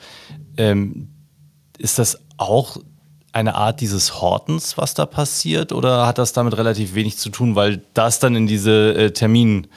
ähm, 0.57 1.09
ist 1.78 1.99
das 1.99 2.21
auch 2.37 2.78
eine 3.33 3.54
Art 3.54 3.80
dieses 3.80 4.21
Hortens, 4.21 4.78
was 4.78 4.95
da 4.95 5.07
passiert, 5.07 5.73
oder 5.73 6.07
hat 6.07 6.18
das 6.18 6.33
damit 6.33 6.57
relativ 6.57 6.95
wenig 6.95 7.18
zu 7.18 7.30
tun, 7.30 7.54
weil 7.54 7.83
das 7.95 8.18
dann 8.18 8.35
in 8.35 8.47
diese 8.47 8.95
äh, 8.95 9.11
Termin 9.12 9.68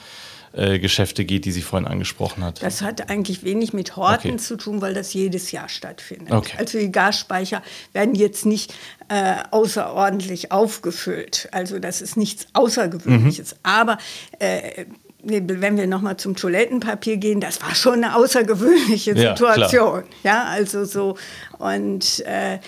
äh, 0.54 0.78
Geschäfte 0.78 1.24
geht, 1.24 1.44
die 1.44 1.52
sie 1.52 1.62
vorhin 1.62 1.88
angesprochen 1.88 2.44
hat? 2.44 2.62
Das 2.62 2.82
hat 2.82 3.10
eigentlich 3.10 3.42
wenig 3.42 3.72
mit 3.72 3.96
Horten 3.96 4.32
okay. 4.32 4.36
zu 4.38 4.56
tun, 4.56 4.80
weil 4.80 4.94
das 4.94 5.14
jedes 5.14 5.50
Jahr 5.52 5.68
stattfindet. 5.68 6.32
Okay. 6.32 6.56
Also 6.58 6.78
die 6.78 6.92
Gasspeicher 6.92 7.62
werden 7.92 8.14
jetzt 8.14 8.44
nicht 8.44 8.74
äh, 9.08 9.36
außerordentlich 9.50 10.52
aufgefüllt. 10.52 11.48
Also 11.52 11.78
das 11.78 12.02
ist 12.02 12.16
nichts 12.16 12.46
Außergewöhnliches. 12.52 13.52
Mhm. 13.54 13.58
Aber 13.62 13.98
äh, 14.38 14.84
wenn 15.22 15.76
wir 15.76 15.86
nochmal 15.86 16.16
zum 16.16 16.36
Toilettenpapier 16.36 17.16
gehen, 17.16 17.40
das 17.40 17.62
war 17.62 17.74
schon 17.74 18.04
eine 18.04 18.16
außergewöhnliche 18.16 19.16
Situation. 19.16 20.04
Ja, 20.22 20.30
ja 20.32 20.44
also 20.44 20.84
so. 20.84 21.16
Und 21.58 22.20
äh, 22.26 22.58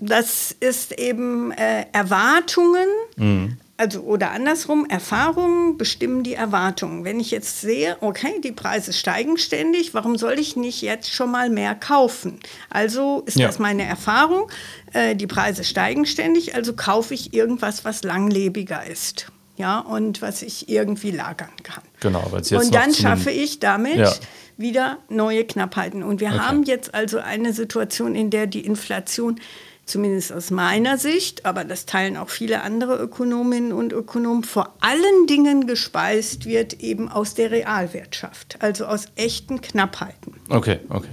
das 0.00 0.54
ist 0.58 0.98
eben 0.98 1.52
äh, 1.52 1.84
Erwartungen. 1.92 2.88
Mhm 3.16 3.58
also 3.76 4.00
oder 4.00 4.30
andersrum, 4.30 4.86
Erfahrungen 4.86 5.76
bestimmen 5.76 6.22
die 6.22 6.34
Erwartungen. 6.34 7.04
Wenn 7.04 7.20
ich 7.20 7.30
jetzt 7.30 7.60
sehe, 7.60 7.96
okay, 8.00 8.40
die 8.42 8.52
Preise 8.52 8.92
steigen 8.92 9.36
ständig, 9.36 9.94
warum 9.94 10.16
soll 10.16 10.38
ich 10.38 10.56
nicht 10.56 10.82
jetzt 10.82 11.12
schon 11.12 11.30
mal 11.30 11.50
mehr 11.50 11.74
kaufen? 11.74 12.40
Also 12.70 13.22
ist 13.26 13.38
ja. 13.38 13.46
das 13.46 13.58
meine 13.58 13.84
Erfahrung, 13.84 14.50
äh, 14.92 15.14
die 15.14 15.26
Preise 15.26 15.64
steigen 15.64 16.06
ständig, 16.06 16.54
also 16.54 16.74
kaufe 16.74 17.14
ich 17.14 17.34
irgendwas, 17.34 17.84
was 17.84 18.02
langlebiger 18.02 18.86
ist. 18.86 19.26
Ja, 19.58 19.78
und 19.78 20.20
was 20.20 20.42
ich 20.42 20.68
irgendwie 20.68 21.10
lagern 21.10 21.48
kann. 21.62 21.82
Genau, 22.00 22.26
weil 22.30 22.40
jetzt 22.40 22.52
Und 22.52 22.74
dann 22.74 22.92
schaffe 22.92 23.30
ich 23.30 23.58
damit 23.58 23.96
ja. 23.96 24.12
wieder 24.58 24.98
neue 25.08 25.46
Knappheiten. 25.46 26.02
Und 26.02 26.20
wir 26.20 26.28
okay. 26.28 26.38
haben 26.40 26.62
jetzt 26.64 26.94
also 26.94 27.20
eine 27.20 27.54
Situation, 27.54 28.14
in 28.14 28.28
der 28.28 28.46
die 28.46 28.66
Inflation 28.66 29.40
zumindest 29.86 30.32
aus 30.32 30.50
meiner 30.50 30.98
Sicht, 30.98 31.46
aber 31.46 31.64
das 31.64 31.86
teilen 31.86 32.16
auch 32.16 32.28
viele 32.28 32.62
andere 32.62 32.96
Ökonominnen 32.96 33.72
und 33.72 33.92
Ökonomen, 33.92 34.42
vor 34.42 34.74
allen 34.80 35.26
Dingen 35.28 35.66
gespeist 35.66 36.44
wird 36.44 36.74
eben 36.80 37.08
aus 37.08 37.34
der 37.34 37.52
Realwirtschaft, 37.52 38.56
also 38.60 38.84
aus 38.86 39.06
echten 39.14 39.60
Knappheiten. 39.60 40.34
Okay, 40.50 40.80
okay. 40.90 41.08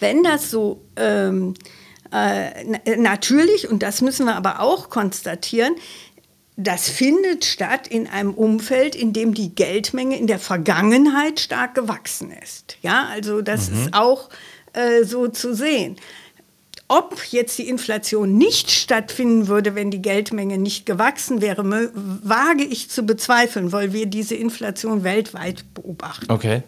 Wenn 0.00 0.22
das 0.22 0.50
so 0.50 0.82
ähm, 0.96 1.54
äh, 2.10 2.96
natürlich, 2.96 3.68
und 3.68 3.82
das 3.82 4.00
müssen 4.00 4.24
wir 4.24 4.36
aber 4.36 4.60
auch 4.60 4.88
konstatieren, 4.88 5.74
das 6.56 6.88
findet 6.88 7.44
statt 7.44 7.86
in 7.86 8.08
einem 8.08 8.34
Umfeld, 8.34 8.96
in 8.96 9.12
dem 9.12 9.32
die 9.32 9.54
Geldmenge 9.54 10.18
in 10.18 10.26
der 10.26 10.40
Vergangenheit 10.40 11.38
stark 11.38 11.74
gewachsen 11.74 12.32
ist. 12.42 12.78
Ja, 12.82 13.06
also 13.12 13.42
das 13.42 13.70
mhm. 13.70 13.82
ist 13.82 13.94
auch 13.94 14.28
äh, 14.72 15.04
so 15.04 15.28
zu 15.28 15.54
sehen. 15.54 15.96
Ob 16.88 17.22
jetzt 17.30 17.58
die 17.58 17.68
Inflation 17.68 18.38
nicht 18.38 18.70
stattfinden 18.70 19.46
würde, 19.46 19.74
wenn 19.74 19.90
die 19.90 20.00
Geldmenge 20.00 20.56
nicht 20.56 20.86
gewachsen 20.86 21.42
wäre, 21.42 21.62
wage 21.62 22.64
ich 22.64 22.88
zu 22.88 23.02
bezweifeln, 23.02 23.72
weil 23.72 23.92
wir 23.92 24.06
diese 24.06 24.34
Inflation 24.34 25.04
weltweit 25.04 25.74
beobachten. 25.74 26.30
Okay. 26.30 26.62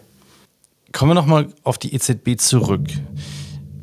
Kommen 0.91 1.11
wir 1.11 1.15
nochmal 1.15 1.47
auf 1.63 1.79
die 1.79 1.95
EZB 1.95 2.39
zurück. 2.39 2.87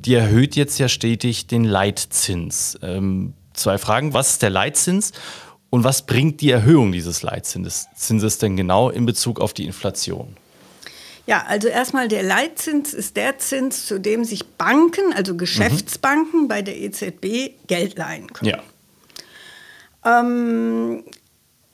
Die 0.05 0.15
erhöht 0.15 0.55
jetzt 0.55 0.79
ja 0.79 0.89
stetig 0.89 1.49
den 1.49 1.65
Leitzins. 1.65 2.79
Ähm, 2.83 3.35
zwei 3.55 3.79
Fragen. 3.79 4.15
Was 4.15 4.31
ist 4.33 4.43
der 4.43 4.51
Leitzins 4.51 5.13
und 5.71 5.83
was 5.83 6.07
bringt 6.07 6.41
die 6.41 6.51
Erhöhung 6.51 6.93
dieses 6.93 7.23
Leitzinses 7.23 8.39
denn 8.39 8.57
genau 8.57 8.91
in 8.91 9.07
Bezug 9.07 9.41
auf 9.41 9.55
die 9.55 9.65
Inflation? 9.65 10.37
Ja, 11.29 11.45
also 11.47 11.69
erstmal 11.69 12.09
der 12.09 12.23
Leitzins 12.23 12.95
ist 12.95 13.19
der 13.19 13.37
Zins, 13.37 13.85
zu 13.85 14.01
dem 14.01 14.25
sich 14.25 14.47
Banken, 14.47 15.13
also 15.13 15.37
Geschäftsbanken 15.37 16.45
mhm. 16.45 16.49
bei 16.49 16.63
der 16.63 16.79
EZB 16.79 17.67
Geld 17.67 17.99
leihen 17.99 18.33
können. 18.33 18.63
Ja. 20.05 20.21
Ähm, 20.21 21.05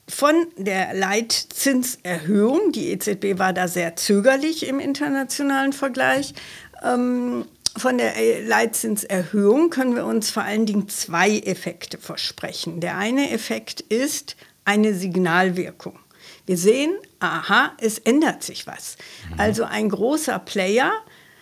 von 0.09 0.35
der 0.57 0.93
Leitzinserhöhung, 0.95 2.73
die 2.73 2.91
EZB 2.91 3.39
war 3.39 3.53
da 3.53 3.69
sehr 3.69 3.95
zögerlich 3.95 4.67
im 4.67 4.81
internationalen 4.81 5.73
Vergleich, 5.73 6.35
ähm, 6.83 7.47
von 7.77 7.99
der 7.99 8.13
Leitzinserhöhung 8.43 9.71
können 9.71 9.95
wir 9.95 10.05
uns 10.05 10.31
vor 10.31 10.43
allen 10.43 10.67
Dingen 10.67 10.89
zwei 10.89 11.39
Effekte 11.39 11.99
versprechen. 11.99 12.81
Der 12.81 12.99
eine 12.99 13.31
Effekt 13.31 13.83
ist 13.83 14.35
eine 14.65 14.95
Signalwirkung. 14.95 15.97
Wir 16.45 16.57
sehen, 16.57 16.93
aha, 17.21 17.73
es 17.79 17.99
ändert 17.99 18.43
sich 18.43 18.67
was. 18.67 18.97
Mhm. 19.31 19.41
Also 19.41 19.65
ein 19.65 19.89
großer 19.89 20.39
Player 20.39 20.93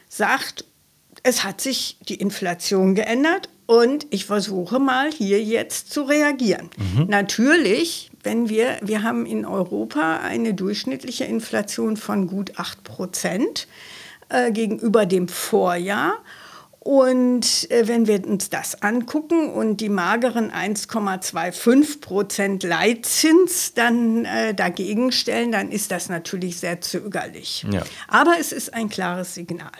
sagt, 0.08 0.64
es 1.22 1.44
hat 1.44 1.60
sich 1.60 1.98
die 2.08 2.16
Inflation 2.16 2.94
geändert 2.94 3.48
und 3.66 4.06
ich 4.10 4.26
versuche 4.26 4.78
mal 4.78 5.10
hier 5.10 5.42
jetzt 5.42 5.92
zu 5.92 6.02
reagieren. 6.02 6.68
Mhm. 6.76 7.06
Natürlich, 7.08 8.10
wenn 8.22 8.48
wir, 8.48 8.78
wir 8.82 9.02
haben 9.02 9.24
in 9.24 9.46
Europa 9.46 10.18
eine 10.18 10.54
durchschnittliche 10.54 11.24
Inflation 11.24 11.96
von 11.96 12.26
gut 12.26 12.58
8 12.58 12.84
Prozent 12.84 13.68
äh, 14.28 14.50
gegenüber 14.50 15.06
dem 15.06 15.28
Vorjahr. 15.28 16.14
Und 16.84 17.70
äh, 17.70 17.86
wenn 17.86 18.08
wir 18.08 18.26
uns 18.26 18.50
das 18.50 18.82
angucken 18.82 19.50
und 19.50 19.76
die 19.76 19.88
mageren 19.88 20.50
1,25 20.50 22.00
Prozent 22.00 22.64
Leitzins 22.64 23.72
dann 23.74 24.24
äh, 24.24 24.52
dagegen 24.52 25.12
stellen, 25.12 25.52
dann 25.52 25.70
ist 25.70 25.92
das 25.92 26.08
natürlich 26.08 26.56
sehr 26.56 26.80
zögerlich. 26.80 27.64
Ja. 27.70 27.84
Aber 28.08 28.34
es 28.40 28.50
ist 28.50 28.74
ein 28.74 28.88
klares 28.88 29.34
Signal. 29.34 29.70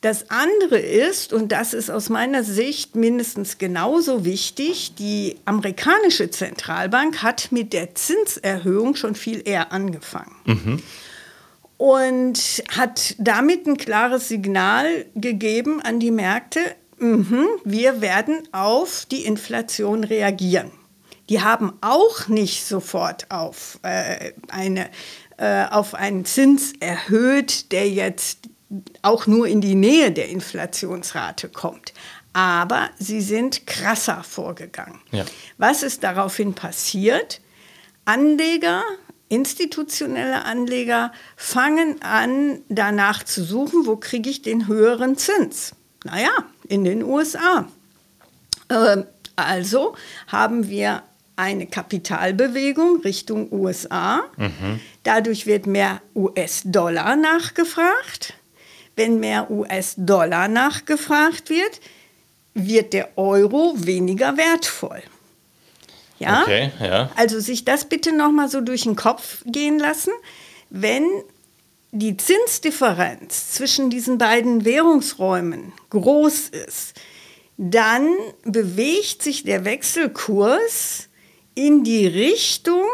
Das 0.00 0.30
andere 0.30 0.78
ist, 0.78 1.34
und 1.34 1.52
das 1.52 1.74
ist 1.74 1.90
aus 1.90 2.08
meiner 2.08 2.44
Sicht 2.44 2.96
mindestens 2.96 3.58
genauso 3.58 4.24
wichtig, 4.24 4.94
die 4.94 5.36
amerikanische 5.44 6.30
Zentralbank 6.30 7.22
hat 7.22 7.52
mit 7.52 7.74
der 7.74 7.94
Zinserhöhung 7.94 8.96
schon 8.96 9.16
viel 9.16 9.46
eher 9.46 9.70
angefangen. 9.70 10.34
Mhm 10.46 10.82
und 11.76 12.62
hat 12.76 13.14
damit 13.18 13.66
ein 13.66 13.76
klares 13.76 14.28
Signal 14.28 15.06
gegeben 15.14 15.80
an 15.82 16.00
die 16.00 16.10
Märkte, 16.10 16.60
mh, 16.98 17.46
wir 17.64 18.00
werden 18.00 18.48
auf 18.52 19.06
die 19.10 19.24
Inflation 19.24 20.04
reagieren. 20.04 20.70
Die 21.28 21.42
haben 21.42 21.72
auch 21.80 22.28
nicht 22.28 22.64
sofort 22.64 23.30
auf, 23.30 23.78
äh, 23.82 24.32
eine, 24.48 24.88
äh, 25.38 25.64
auf 25.66 25.94
einen 25.94 26.24
Zins 26.24 26.72
erhöht, 26.78 27.72
der 27.72 27.88
jetzt 27.88 28.48
auch 29.02 29.26
nur 29.26 29.46
in 29.46 29.60
die 29.60 29.74
Nähe 29.74 30.12
der 30.12 30.28
Inflationsrate 30.28 31.48
kommt. 31.48 31.92
Aber 32.32 32.90
sie 32.98 33.20
sind 33.20 33.66
krasser 33.66 34.22
vorgegangen. 34.22 35.00
Ja. 35.10 35.24
Was 35.58 35.82
ist 35.82 36.04
daraufhin 36.04 36.54
passiert? 36.54 37.40
Anleger, 38.04 38.82
institutionelle 39.28 40.44
Anleger 40.44 41.12
fangen 41.36 42.00
an, 42.02 42.60
danach 42.68 43.22
zu 43.24 43.44
suchen, 43.44 43.86
wo 43.86 43.96
kriege 43.96 44.30
ich 44.30 44.42
den 44.42 44.68
höheren 44.68 45.16
Zins? 45.16 45.72
Naja, 46.04 46.30
in 46.68 46.84
den 46.84 47.02
USA. 47.02 47.66
Äh, 48.68 48.98
also 49.34 49.96
haben 50.28 50.68
wir 50.68 51.02
eine 51.36 51.66
Kapitalbewegung 51.66 53.00
Richtung 53.02 53.52
USA. 53.52 54.24
Mhm. 54.36 54.80
Dadurch 55.02 55.46
wird 55.46 55.66
mehr 55.66 56.00
US-Dollar 56.14 57.16
nachgefragt. 57.16 58.34
Wenn 58.96 59.20
mehr 59.20 59.50
US-Dollar 59.50 60.48
nachgefragt 60.48 61.50
wird, 61.50 61.80
wird 62.54 62.94
der 62.94 63.18
Euro 63.18 63.74
weniger 63.76 64.38
wertvoll. 64.38 65.02
Ja? 66.18 66.42
Okay, 66.42 66.70
ja. 66.80 67.10
Also 67.16 67.40
sich 67.40 67.64
das 67.64 67.84
bitte 67.86 68.14
noch 68.14 68.32
mal 68.32 68.48
so 68.48 68.60
durch 68.60 68.82
den 68.82 68.96
Kopf 68.96 69.42
gehen 69.46 69.78
lassen. 69.78 70.12
Wenn 70.70 71.04
die 71.92 72.16
Zinsdifferenz 72.16 73.52
zwischen 73.52 73.90
diesen 73.90 74.18
beiden 74.18 74.64
Währungsräumen 74.64 75.72
groß 75.90 76.48
ist, 76.48 76.94
dann 77.56 78.08
bewegt 78.44 79.22
sich 79.22 79.44
der 79.44 79.64
Wechselkurs 79.64 81.08
in 81.54 81.84
die 81.84 82.06
Richtung 82.06 82.84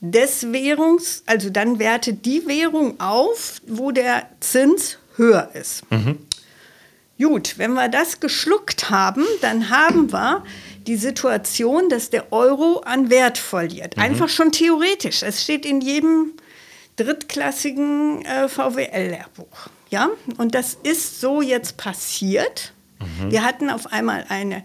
des 0.00 0.52
Währungs, 0.52 1.22
also 1.26 1.50
dann 1.50 1.78
wertet 1.78 2.24
die 2.24 2.46
Währung 2.46 3.00
auf, 3.00 3.60
wo 3.66 3.90
der 3.90 4.28
Zins 4.40 4.98
höher 5.16 5.50
ist. 5.54 5.82
Gut, 7.18 7.58
wenn 7.58 7.72
wir 7.72 7.88
das 7.88 8.20
geschluckt 8.20 8.90
haben, 8.90 9.24
dann 9.40 9.70
haben 9.70 10.12
wir 10.12 10.44
die 10.86 10.96
Situation, 10.96 11.88
dass 11.88 12.10
der 12.10 12.32
Euro 12.32 12.80
an 12.84 13.10
Wert 13.10 13.38
verliert. 13.38 13.98
Einfach 13.98 14.28
schon 14.28 14.52
theoretisch. 14.52 15.22
Es 15.22 15.42
steht 15.42 15.66
in 15.66 15.80
jedem 15.80 16.32
drittklassigen 16.96 18.24
äh, 18.24 18.48
VWL-Lehrbuch. 18.48 19.68
Ja? 19.90 20.10
Und 20.36 20.54
das 20.54 20.78
ist 20.82 21.20
so 21.20 21.42
jetzt 21.42 21.76
passiert. 21.76 22.72
Wir 23.28 23.44
hatten 23.44 23.70
auf 23.70 23.92
einmal 23.92 24.24
eine 24.28 24.64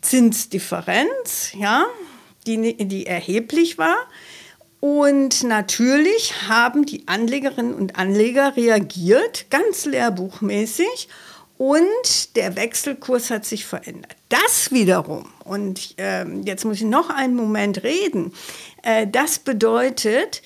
Zinsdifferenz, 0.00 1.50
ja, 1.58 1.86
die, 2.46 2.76
die 2.86 3.06
erheblich 3.06 3.76
war. 3.76 3.96
Und 4.80 5.42
natürlich 5.42 6.48
haben 6.48 6.86
die 6.86 7.08
Anlegerinnen 7.08 7.74
und 7.74 7.96
Anleger 7.98 8.56
reagiert, 8.56 9.46
ganz 9.50 9.84
lehrbuchmäßig. 9.84 11.08
Und 11.58 12.36
der 12.36 12.56
Wechselkurs 12.56 13.30
hat 13.30 13.46
sich 13.46 13.64
verändert. 13.64 14.16
Das 14.28 14.72
wiederum, 14.72 15.26
und 15.44 15.94
ähm, 15.96 16.42
jetzt 16.42 16.64
muss 16.64 16.76
ich 16.76 16.84
noch 16.84 17.08
einen 17.08 17.34
Moment 17.34 17.82
reden, 17.82 18.32
äh, 18.82 19.06
das 19.06 19.38
bedeutet, 19.38 20.42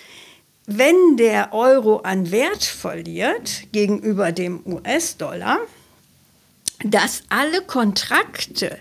wenn 0.66 1.16
der 1.16 1.52
Euro 1.52 1.98
an 1.98 2.30
Wert 2.30 2.62
verliert 2.62 3.64
gegenüber 3.72 4.30
dem 4.30 4.60
US-Dollar, 4.64 5.58
dass 6.84 7.24
alle 7.28 7.62
Kontrakte, 7.62 8.78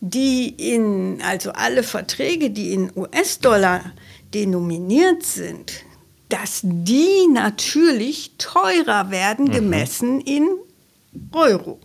die 0.00 0.48
in, 0.48 1.20
also 1.22 1.52
alle 1.52 1.82
Verträge, 1.82 2.50
die 2.50 2.72
in 2.72 2.90
US-Dollar 2.96 3.92
denominiert 4.32 5.24
sind, 5.24 5.84
dass 6.30 6.60
die 6.62 7.28
natürlich 7.30 8.32
teurer 8.38 9.10
werden 9.10 9.50
gemessen 9.50 10.20
in 10.22 10.48
Euro. 11.32 11.80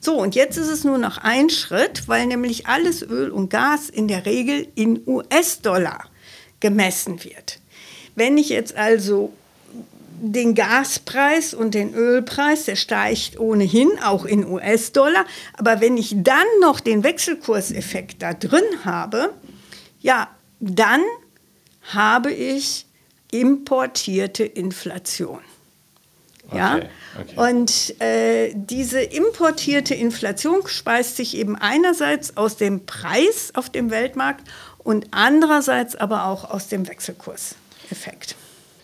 So, 0.00 0.20
und 0.20 0.34
jetzt 0.34 0.56
ist 0.56 0.68
es 0.68 0.84
nur 0.84 0.98
noch 0.98 1.18
ein 1.18 1.50
Schritt, 1.50 2.06
weil 2.06 2.26
nämlich 2.26 2.66
alles 2.66 3.02
Öl 3.02 3.30
und 3.30 3.50
Gas 3.50 3.88
in 3.88 4.08
der 4.08 4.26
Regel 4.26 4.68
in 4.74 5.02
US-Dollar 5.06 6.04
gemessen 6.60 7.24
wird. 7.24 7.58
Wenn 8.14 8.38
ich 8.38 8.48
jetzt 8.48 8.76
also 8.76 9.32
den 10.20 10.54
Gaspreis 10.54 11.54
und 11.54 11.74
den 11.74 11.94
Ölpreis, 11.94 12.64
der 12.64 12.76
steigt 12.76 13.38
ohnehin 13.38 13.90
auch 14.02 14.24
in 14.24 14.46
US-Dollar, 14.46 15.26
aber 15.54 15.80
wenn 15.80 15.96
ich 15.96 16.14
dann 16.16 16.46
noch 16.60 16.80
den 16.80 17.04
Wechselkurseffekt 17.04 18.22
da 18.22 18.32
drin 18.32 18.84
habe, 18.84 19.34
ja, 20.00 20.28
dann 20.60 21.02
habe 21.92 22.32
ich 22.32 22.86
importierte 23.30 24.44
Inflation. 24.44 25.40
Ja? 26.54 26.80
Okay. 27.20 27.54
Und 27.54 28.00
äh, 28.00 28.52
diese 28.54 29.00
importierte 29.00 29.94
Inflation 29.94 30.60
speist 30.66 31.16
sich 31.16 31.36
eben 31.36 31.56
einerseits 31.56 32.36
aus 32.36 32.56
dem 32.56 32.86
Preis 32.86 33.52
auf 33.54 33.70
dem 33.70 33.90
Weltmarkt 33.90 34.44
und 34.78 35.08
andererseits 35.10 35.96
aber 35.96 36.26
auch 36.26 36.50
aus 36.50 36.68
dem 36.68 36.86
Wechselkurseffekt. 36.88 38.36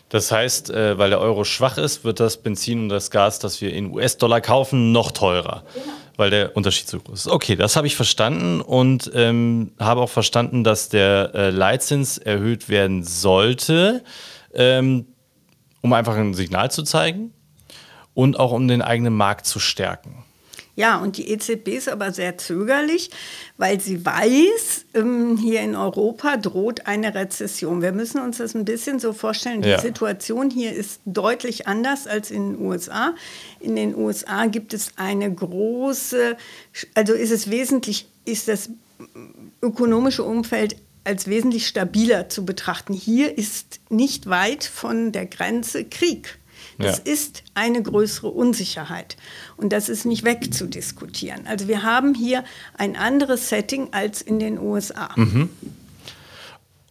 Das 0.09 0.31
heißt, 0.31 0.71
äh, 0.71 0.99
weil 0.99 1.11
der 1.11 1.21
Euro 1.21 1.45
schwach 1.45 1.79
ist, 1.79 2.05
wird 2.05 2.21
das 2.21 2.37
Benzin 2.37 2.81
und 2.81 2.89
das 2.91 3.11
Gas, 3.11 3.39
das 3.39 3.61
wir 3.61 3.73
in 3.73 3.91
US-Dollar 3.93 4.41
kaufen, 4.41 4.93
noch 4.93 5.13
teurer. 5.13 5.63
Weil 6.17 6.29
der 6.29 6.55
Unterschied 6.55 6.87
so 6.87 7.01
groß 7.01 7.21
ist. 7.21 7.29
Okay, 7.29 7.57
das 7.57 7.77
habe 7.77 7.87
ich 7.87 7.97
verstanden 7.97 8.61
und 8.61 9.11
ähm, 9.15 9.73
habe 9.79 10.03
auch 10.03 10.11
verstanden, 10.11 10.65
dass 10.65 10.91
der 10.91 11.31
äh, 11.35 11.51
Leitzins 11.51 12.19
erhöht 12.19 12.69
werden 12.69 13.05
sollte, 13.05 14.05
ähm, 14.53 15.07
um 15.81 15.95
einfach 15.95 16.15
ein 16.15 16.35
Signal 16.35 16.71
zu 16.71 16.83
zeigen 16.83 17.33
und 18.15 18.39
auch 18.39 18.53
um 18.53 18.69
den 18.69 18.83
eigenen 18.83 19.15
Markt 19.15 19.47
zu 19.47 19.59
stärken. 19.59 20.23
Ja, 20.75 20.97
und 20.99 21.19
die 21.19 21.29
EZB 21.29 21.69
ist 21.69 21.89
aber 21.91 22.13
sehr 22.13 22.39
zögerlich, 22.39 23.11
weil 23.59 23.79
sie 23.79 24.07
weiß, 24.07 24.87
ähm, 24.95 25.37
hier 25.37 25.61
in 25.61 25.77
Europa 25.77 26.39
droht 26.39 26.87
eine 26.87 27.15
Rezession. 27.15 27.83
Wir 27.83 27.93
müssen 27.93 28.23
uns 28.23 28.39
das 28.39 28.55
ein 28.55 28.65
bisschen 28.65 28.99
so 28.99 29.13
vorstellen. 29.13 29.61
Die 29.61 29.69
Ja. 29.69 29.79
Situation 29.79 30.49
hier 30.51 30.73
ist 30.73 31.03
deutlich 31.05 31.69
anders 31.69 32.07
als 32.07 32.31
in 32.31 32.55
den 32.55 32.67
USA. 32.67 33.15
In 33.61 33.77
den 33.77 33.95
USA 33.95 34.47
gibt 34.47 34.73
es 34.73 34.93
eine 34.97 35.31
große, 35.31 36.39
also 36.95 37.13
ist 37.13 37.33
es 37.33 37.51
wesentlich, 37.51 38.07
ist 38.25 38.49
das 38.49 38.71
ökonomische 39.61 40.25
Umfeld 40.25 40.77
als 41.05 41.27
wesentlich 41.27 41.67
stabiler 41.67 42.31
zu 42.31 42.47
betrachten. 42.47 42.95
Hier 42.95 43.37
ist 43.37 43.81
nicht 43.91 44.27
weit 44.29 44.65
von 44.65 45.13
der 45.13 45.27
Grenze 45.27 45.85
Krieg. 45.85 46.39
Das 46.83 46.99
Ja. 46.99 47.13
ist 47.13 47.43
eine 47.55 47.83
größere 47.83 48.29
Unsicherheit. 48.29 49.17
Und 49.57 49.73
das 49.73 49.89
ist 49.89 50.05
nicht 50.05 50.25
wegzudiskutieren. 50.25 51.47
Also 51.47 51.69
wir 51.69 51.83
haben 51.83 52.15
hier 52.15 52.45
ein 52.77 52.97
anderes 52.97 53.49
Setting 53.49 53.89
als 53.93 54.21
in 54.23 54.39
den 54.39 54.59
USA. 54.59 55.11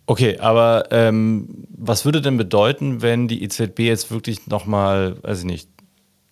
Okay, 0.07 0.39
aber 0.39 0.85
ähm, 0.91 1.47
was 1.69 2.05
würde 2.05 2.21
denn 2.21 2.37
bedeuten, 2.37 3.01
wenn 3.01 3.27
die 3.27 3.43
EZB 3.43 3.79
jetzt 3.79 4.11
wirklich 4.11 4.47
nochmal, 4.47 5.15
weiß 5.23 5.39
ich 5.39 5.45
nicht, 5.45 5.69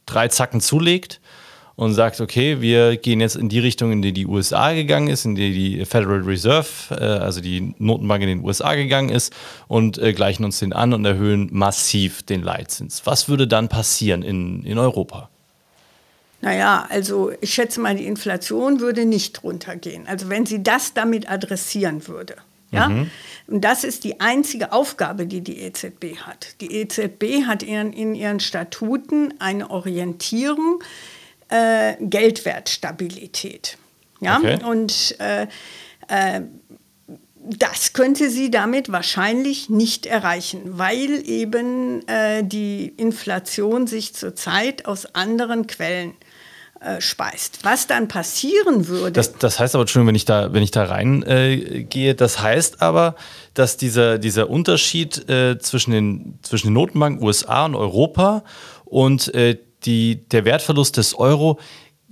drei 0.06 0.28
Zacken 0.28 0.60
zulegt 0.60 1.22
und 1.80 1.94
sagt, 1.94 2.20
okay, 2.20 2.60
wir 2.60 2.98
gehen 2.98 3.22
jetzt 3.22 3.38
in 3.38 3.48
die 3.48 3.60
Richtung, 3.60 3.94
in 3.94 4.02
die 4.02 4.12
die 4.12 4.28
USA 4.28 4.74
gegangen 4.74 5.08
ist, 5.08 5.24
in 5.24 5.36
die 5.36 5.54
die 5.54 5.86
Federal 5.86 6.20
Reserve, 6.24 6.68
äh, 6.92 6.96
also 6.96 7.39
die 7.39 7.74
Notenbank 7.78 8.22
in 8.22 8.28
den 8.28 8.44
USA 8.44 8.76
gegangen 8.76 9.08
ist 9.08 9.34
und 9.70 9.98
äh, 9.98 10.12
gleichen 10.12 10.44
uns 10.44 10.60
den 10.60 10.74
an 10.74 10.94
und 10.94 11.06
erhöhen 11.06 11.48
massiv 11.54 12.22
den 12.22 12.44
Leitzins. 12.44 13.04
Was 13.06 13.30
würde 13.30 13.48
dann 13.48 13.70
passieren 13.70 14.24
in, 14.24 14.65
in 14.65 14.78
Europa? 14.78 15.30
Naja, 16.42 16.86
also 16.89 17.32
ich 17.39 17.54
schätze 17.54 17.80
mal, 17.80 17.96
die 17.96 18.08
Inflation 18.08 18.82
würde 18.82 19.06
nicht 19.06 19.42
runtergehen. 19.44 20.06
Also 20.06 20.28
wenn 20.28 20.46
sie 20.46 20.62
das 20.62 20.94
damit 20.94 21.32
adressieren 21.32 22.10
würde. 22.10 22.36
Ja? 22.72 23.06
Und 23.48 23.62
das 23.62 23.84
ist 23.84 24.04
die 24.04 24.20
einzige 24.20 24.74
Aufgabe, 24.74 25.26
die 25.26 25.42
die 25.42 25.60
EZB 25.60 26.18
hat. 26.22 26.60
Die 26.62 26.76
EZB 26.76 27.46
hat 27.48 27.63
ihren, 27.63 27.94
in 27.94 28.15
ihren 28.15 28.42
Statuten 28.42 29.34
eine 29.39 29.72
Orientierung, 29.72 30.84
äh, 31.50 31.96
Geldwertstabilität. 32.00 33.78
Ja? 34.22 34.38
Okay. 34.38 34.60
Und 34.64 35.16
äh, 35.20 35.48
äh, 36.08 36.42
das 37.42 37.94
könnte 37.94 38.30
sie 38.30 38.52
damit 38.52 38.92
wahrscheinlich 38.92 39.70
nicht 39.70 40.06
erreichen, 40.06 40.62
weil 40.78 41.28
eben 41.28 42.08
äh, 42.08 42.44
die 42.44 42.88
Inflation 42.98 43.88
sich 43.88 44.14
zurzeit 44.14 44.86
aus 44.86 45.16
anderen 45.16 45.66
Quellen 45.66 46.14
äh, 46.82 47.02
speist. 47.02 47.60
Was 47.64 47.88
dann 47.88 48.08
passieren 48.08 48.88
würde, 48.88 49.12
Das, 49.12 49.38
das 49.38 49.60
heißt 49.60 49.76
aber, 49.76 49.82
Entschuldigung, 49.82 50.10
wenn 50.10 50.16
ich 50.16 50.26
da, 50.26 50.54
wenn 50.54 50.64
ich 50.64 50.72
da 50.72 50.86
reingehe, 50.86 51.56
äh, 51.56 51.84
gehe, 51.84 52.16
das 52.16 52.42
heißt 52.42 52.82
aber, 52.82 53.16
dass 53.54 53.78
dieser, 53.78 54.18
dieser 54.18 54.50
Unterschied 54.50 55.30
äh, 55.30 55.58
zwischen, 55.60 55.92
den, 55.92 56.40
zwischen 56.42 56.68
den 56.68 56.74
Notenbanken 56.74 57.22
USA 57.24 57.66
und 57.66 57.76
Europa 57.76 58.44
und 58.86 59.34
äh, 59.34 59.58
die, 59.86 60.28
der 60.30 60.46
Wertverlust 60.46 60.98
des 60.98 61.13
Euro 61.15 61.60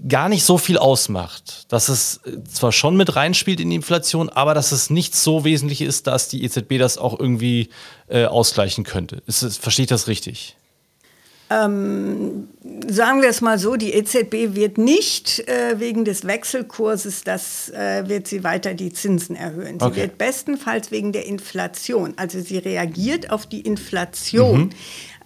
gar 0.07 0.29
nicht 0.29 0.43
so 0.43 0.57
viel 0.57 0.77
ausmacht. 0.77 1.65
Dass 1.71 1.89
es 1.89 2.21
äh, 2.25 2.43
zwar 2.43 2.71
schon 2.71 2.95
mit 2.97 3.15
reinspielt 3.15 3.59
in 3.59 3.69
die 3.69 3.75
Inflation, 3.77 4.29
aber 4.29 4.53
dass 4.53 4.71
es 4.71 4.89
nicht 4.89 5.15
so 5.15 5.43
wesentlich 5.43 5.81
ist, 5.81 6.07
dass 6.07 6.27
die 6.29 6.43
EZB 6.43 6.77
das 6.77 6.97
auch 6.97 7.19
irgendwie 7.19 7.69
äh, 8.07 8.25
ausgleichen 8.25 8.83
könnte. 8.83 9.23
Ist, 9.25 9.41
ist, 9.41 9.57
verstehe 9.57 9.83
ich 9.83 9.89
das 9.89 10.07
richtig? 10.07 10.55
Ähm, 11.49 12.49
sagen 12.89 13.21
wir 13.21 13.29
es 13.29 13.39
mal 13.39 13.57
so, 13.57 13.77
die 13.77 13.93
EZB 13.93 14.53
wird 14.53 14.77
nicht 14.77 15.47
äh, 15.47 15.79
wegen 15.79 16.03
des 16.03 16.27
Wechselkurses, 16.27 17.23
das 17.23 17.69
äh, 17.69 18.03
wird 18.07 18.27
sie 18.27 18.43
weiter 18.43 18.73
die 18.73 18.91
Zinsen 18.91 19.35
erhöhen. 19.37 19.79
Sie 19.79 19.85
Okay. 19.85 20.01
wird 20.01 20.17
bestenfalls 20.17 20.91
wegen 20.91 21.13
der 21.13 21.25
Inflation, 21.25 22.13
also 22.17 22.41
sie 22.41 22.57
reagiert 22.57 23.31
auf 23.31 23.45
die 23.45 23.61
Inflation. 23.61 24.59
Mhm. 24.59 24.69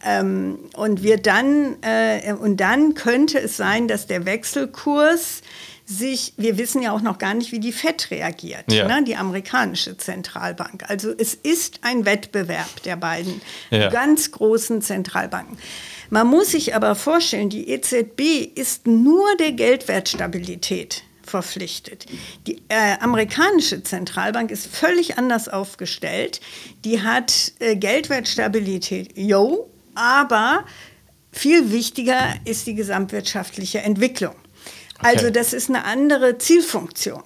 Ähm, 0.04 0.58
und 0.76 1.04
wird 1.04 1.28
dann 1.28 1.76
äh, 1.82 2.34
und 2.34 2.58
dann 2.58 2.96
könnte 2.96 3.40
es 3.40 3.56
sein, 3.58 3.88
dass 3.88 4.08
der 4.08 4.26
Wechselkurs 4.26 5.42
sich, 5.86 6.34
wir 6.38 6.58
wissen 6.58 6.82
ja 6.82 6.92
auch 6.94 7.02
noch 7.02 7.18
gar 7.18 7.34
nicht, 7.34 7.52
wie 7.52 7.60
die 7.60 7.72
FED 7.74 8.12
reagiert, 8.12 8.72
Ja. 8.72 8.88
ne, 8.88 9.04
die 9.04 9.16
amerikanische 9.16 9.98
Zentralbank. 9.98 10.86
Also 10.90 11.12
es 11.18 11.34
ist 11.34 11.80
ein 11.84 12.06
Wettbewerb 12.06 12.82
der 12.84 12.96
beiden 12.96 13.42
Ja. 13.72 13.90
ganz 13.90 14.32
großen 14.32 14.82
Zentralbanken. 14.82 15.58
Man 16.10 16.28
muss 16.28 16.52
sich 16.52 16.76
aber 16.76 16.96
vorstellen, 16.96 17.50
die 17.50 17.70
EZB 17.70 18.52
ist 18.56 18.88
nur 18.88 19.26
der 19.38 19.52
Geldwertstabilität 19.52 21.04
verpflichtet. 21.24 22.06
Die 22.48 22.62
äh, 22.70 22.98
amerikanische 23.00 23.84
Zentralbank 23.84 24.52
ist 24.52 24.68
völlig 24.68 25.18
anders 25.18 25.48
aufgestellt. 25.48 26.42
Die 26.84 27.02
hat 27.02 27.54
äh, 27.60 27.76
Geldwertstabilität, 27.76 29.18
yo, 29.18 29.70
aber 29.96 30.66
viel 31.32 31.72
wichtiger 31.72 32.36
ist 32.46 32.68
die 32.68 32.76
gesamtwirtschaftliche 32.76 33.80
Entwicklung. 33.80 34.36
Also 35.00 35.26
Okay. 35.28 35.34
das 35.34 35.54
ist 35.54 35.70
eine 35.70 35.86
andere 35.86 36.38
Zielfunktion. 36.38 37.24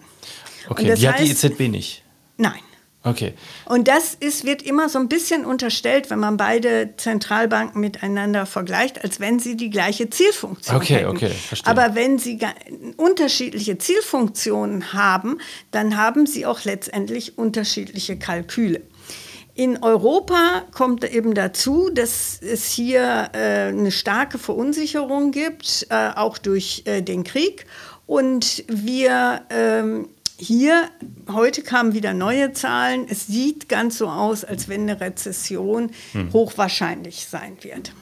Okay, 0.70 0.94
die 0.96 1.08
hat 1.08 1.20
die 1.20 1.26
heißt- 1.26 1.32
EZB 1.32 1.68
nicht. 1.70 2.04
Nein. 2.38 2.60
Okay. 3.04 3.34
Und 3.66 3.88
das 3.88 4.16
ist, 4.16 4.46
wird 4.46 4.64
immer 4.64 4.90
so 4.90 4.98
ein 4.98 5.08
bisschen 5.08 5.46
unterstellt, 5.46 6.10
wenn 6.10 6.18
man 6.18 6.38
beide 6.38 6.96
Zentralbanken 6.98 7.80
miteinander 7.80 8.48
vergleicht, 8.48 9.04
als 9.04 9.20
wenn 9.20 9.38
sie 9.38 9.56
die 9.56 9.70
gleiche 9.70 10.10
Zielfunktion 10.10 10.76
Okay, 10.78 10.96
hätten. 10.96 11.10
okay, 11.10 11.30
verstehe. 11.30 11.70
Aber 11.70 11.94
wenn 11.94 12.18
sie 12.18 12.40
unterschiedliche 12.98 13.78
Zielfunktionen 13.78 14.94
haben, 14.94 15.38
dann 15.70 15.98
haben 15.98 16.26
sie 16.26 16.48
auch 16.48 16.64
letztendlich 16.64 17.38
unterschiedliche 17.38 18.18
Kalküle. 18.18 18.82
In 19.58 19.82
Europa 19.82 20.64
kommt 20.74 21.10
eben 21.10 21.34
dazu, 21.34 21.90
dass 21.90 22.42
es 22.42 22.70
hier 22.70 23.30
äh, 23.32 23.70
eine 23.70 23.92
starke 23.92 24.38
Verunsicherung 24.38 25.32
gibt, 25.32 25.88
äh, 25.90 26.10
auch 26.14 26.38
durch 26.38 26.84
äh, 26.84 27.02
den 27.02 27.24
Krieg. 27.24 27.66
Und 28.06 28.66
wir 28.68 29.44
ähm, 29.50 30.10
hier, 30.38 30.90
heute 31.32 31.62
kamen 31.62 31.94
wieder 31.94 32.14
neue 32.14 32.52
Zahlen. 32.52 33.06
Es 33.08 33.28
sieht 33.28 33.70
ganz 33.70 33.98
so 33.98 34.10
aus, 34.10 34.44
als 34.44 34.68
wenn 34.68 34.82
eine 34.82 35.00
Rezession 35.00 35.92
hochwahrscheinlich 36.34 37.26
sein 37.26 37.56
wird. 37.62 37.94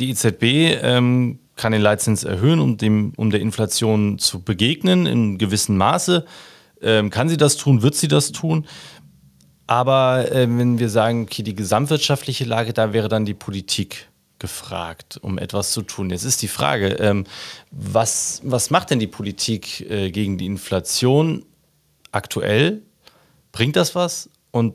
Die 0.00 0.10
EZB 0.10 0.82
ähm, 0.82 1.38
kann 1.54 1.70
den 1.70 1.80
Leitzins 1.80 2.24
erhöhen, 2.24 2.58
um, 2.58 2.76
dem, 2.76 3.12
um 3.16 3.30
der 3.30 3.38
Inflation 3.40 4.18
zu 4.18 4.42
begegnen 4.42 5.06
in 5.06 5.38
gewissem 5.38 5.76
Maße. 5.76 6.26
Ähm, 6.82 7.10
kann 7.10 7.28
sie 7.28 7.36
das 7.36 7.56
tun? 7.56 7.82
Wird 7.82 7.94
sie 7.94 8.08
das 8.08 8.32
tun? 8.32 8.66
Aber 9.66 10.30
äh, 10.30 10.42
wenn 10.42 10.78
wir 10.78 10.88
sagen, 10.88 11.24
okay, 11.24 11.42
die 11.42 11.54
gesamtwirtschaftliche 11.54 12.44
Lage, 12.44 12.72
da 12.72 12.92
wäre 12.92 13.08
dann 13.08 13.24
die 13.24 13.34
Politik 13.34 14.08
gefragt, 14.38 15.18
um 15.22 15.38
etwas 15.38 15.72
zu 15.72 15.82
tun. 15.82 16.10
Jetzt 16.10 16.24
ist 16.24 16.42
die 16.42 16.48
Frage, 16.48 16.88
ähm, 17.00 17.24
was, 17.70 18.40
was 18.44 18.70
macht 18.70 18.90
denn 18.90 18.98
die 18.98 19.06
Politik 19.06 19.88
äh, 19.90 20.10
gegen 20.10 20.38
die 20.38 20.46
Inflation 20.46 21.44
aktuell? 22.12 22.82
Bringt 23.52 23.76
das 23.76 23.94
was? 23.94 24.28
Und 24.50 24.74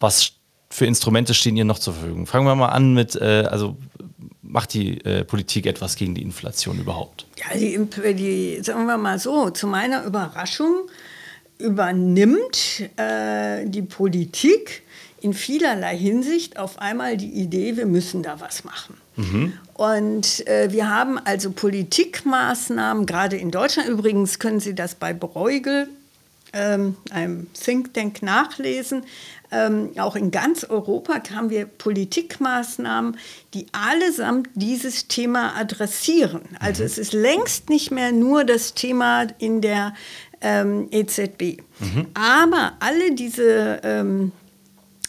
was 0.00 0.32
für 0.70 0.86
Instrumente 0.86 1.34
stehen 1.34 1.56
ihr 1.56 1.64
noch 1.64 1.78
zur 1.78 1.94
Verfügung? 1.94 2.26
Fangen 2.26 2.46
wir 2.46 2.54
mal 2.54 2.68
an 2.68 2.94
mit, 2.94 3.14
äh, 3.16 3.46
also 3.50 3.76
macht 4.42 4.72
die 4.74 5.04
äh, 5.04 5.24
Politik 5.24 5.66
etwas 5.66 5.96
gegen 5.96 6.14
die 6.14 6.22
Inflation 6.22 6.78
überhaupt? 6.78 7.26
Ja, 7.36 7.56
die, 7.56 7.78
die, 8.14 8.62
sagen 8.62 8.86
wir 8.86 8.96
mal 8.96 9.18
so, 9.18 9.50
zu 9.50 9.66
meiner 9.66 10.04
Überraschung 10.04 10.88
übernimmt 11.58 12.84
äh, 12.96 13.64
die 13.66 13.82
Politik 13.82 14.82
in 15.20 15.32
vielerlei 15.32 15.96
Hinsicht 15.96 16.58
auf 16.58 16.78
einmal 16.78 17.16
die 17.16 17.30
Idee, 17.30 17.76
wir 17.76 17.86
müssen 17.86 18.22
da 18.22 18.40
was 18.40 18.64
machen. 18.64 18.96
Und 19.74 20.46
äh, 20.46 20.70
wir 20.72 20.90
haben 20.90 21.18
also 21.18 21.50
Politikmaßnahmen, 21.50 23.06
gerade 23.06 23.36
in 23.36 23.50
Deutschland 23.50 23.88
übrigens 23.88 24.38
können 24.38 24.60
Sie 24.60 24.74
das 24.74 24.94
bei 24.94 25.14
Bruegel, 25.14 25.88
ähm, 26.52 26.96
einem 27.10 27.46
Think 27.54 27.94
Tank, 27.94 28.22
nachlesen. 28.22 29.04
Ähm, 29.52 29.90
auch 29.98 30.16
in 30.16 30.30
ganz 30.32 30.64
Europa 30.64 31.20
haben 31.34 31.50
wir 31.50 31.66
Politikmaßnahmen, 31.66 33.16
die 33.54 33.66
allesamt 33.72 34.48
dieses 34.54 35.06
Thema 35.06 35.54
adressieren. 35.56 36.42
Also 36.58 36.82
es 36.82 36.98
ist 36.98 37.12
längst 37.12 37.70
nicht 37.70 37.90
mehr 37.90 38.10
nur 38.12 38.44
das 38.44 38.74
Thema 38.74 39.26
in 39.38 39.60
der 39.60 39.94
ähm, 40.40 40.88
EZB. 40.90 41.62
Aber 42.14 42.74
alle 42.80 43.14
diese 43.14 43.80
ähm, 43.82 44.32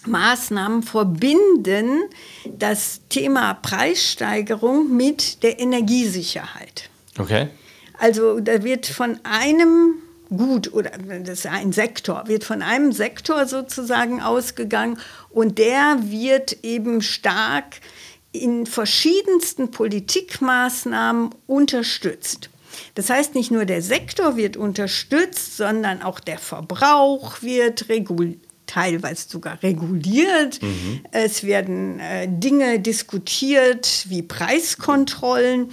Maßnahmen 0.06 0.84
verbinden 0.84 2.04
das 2.46 3.02
Thema 3.10 3.54
Preissteigerung 3.56 4.96
mit 4.96 5.44
der 5.44 5.60
Energiesicherheit. 5.60 6.90
Okay. 7.18 7.50
Also 8.00 8.40
da 8.40 8.64
wird 8.64 8.86
von 8.86 9.20
einem 9.24 9.96
Gut 10.30 10.74
oder 10.74 10.92
das 11.24 11.40
ist 11.40 11.46
ein 11.46 11.72
Sektor, 11.72 12.24
wird 12.28 12.44
von 12.44 12.62
einem 12.62 12.92
Sektor 12.92 13.46
sozusagen 13.46 14.22
ausgegangen 14.22 15.00
und 15.30 15.58
der 15.58 16.00
wird 16.02 16.64
eben 16.64 17.02
stark 17.02 17.80
in 18.34 18.66
verschiedensten 18.66 19.72
Politikmaßnahmen 19.72 21.30
unterstützt. 21.48 22.50
Das 22.96 23.10
heißt, 23.10 23.36
nicht 23.36 23.52
nur 23.52 23.66
der 23.66 23.82
Sektor 23.82 24.38
wird 24.38 24.58
unterstützt, 24.58 25.58
sondern 25.58 26.02
auch 26.02 26.20
der 26.20 26.40
Verbrauch 26.40 27.42
wird 27.42 27.90
reguliert 27.90 28.40
teilweise 28.68 29.30
sogar 29.30 29.64
reguliert. 29.64 30.60
Es 31.12 31.44
werden 31.44 32.00
äh, 32.00 32.28
Dinge 32.30 32.80
diskutiert 32.80 34.06
wie 34.10 34.22
Preiskontrollen. 34.22 35.72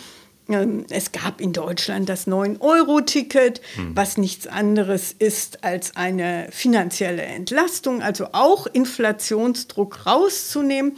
Ähm, 0.48 0.86
es 0.90 1.12
gab 1.12 1.40
in 1.40 1.52
Deutschland 1.52 2.08
das 2.08 2.26
9-Euro-Ticket, 2.26 3.60
was 3.94 4.16
nichts 4.16 4.46
anderes 4.46 5.12
ist 5.12 5.64
als 5.64 5.96
eine 5.96 6.48
finanzielle 6.50 7.22
Entlastung, 7.22 8.02
also 8.02 8.28
auch 8.32 8.66
Inflationsdruck 8.66 10.06
rauszunehmen, 10.06 10.96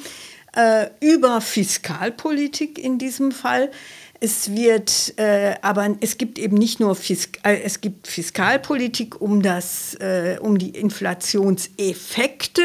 äh, 0.57 0.89
über 1.01 1.41
Fiskalpolitik 1.41 2.79
in 2.79 2.99
diesem 2.99 3.31
Fall. 3.31 3.71
Es 4.21 4.55
wird, 4.55 5.15
äh, 5.19 5.57
aber 5.61 5.97
es 6.01 6.17
gibt 6.17 6.39
eben 6.39 6.57
nicht 6.57 6.81
nur 6.81 6.97
Fisk 6.97 7.39
äh, 7.43 7.61
es 7.63 7.81
gibt 7.81 8.07
Fiskalpolitik, 8.07 9.21
um 9.21 9.43
das, 9.43 9.95
äh, 9.95 10.39
um 10.41 10.59
die 10.59 10.71
Inflationseffekte 10.71 12.63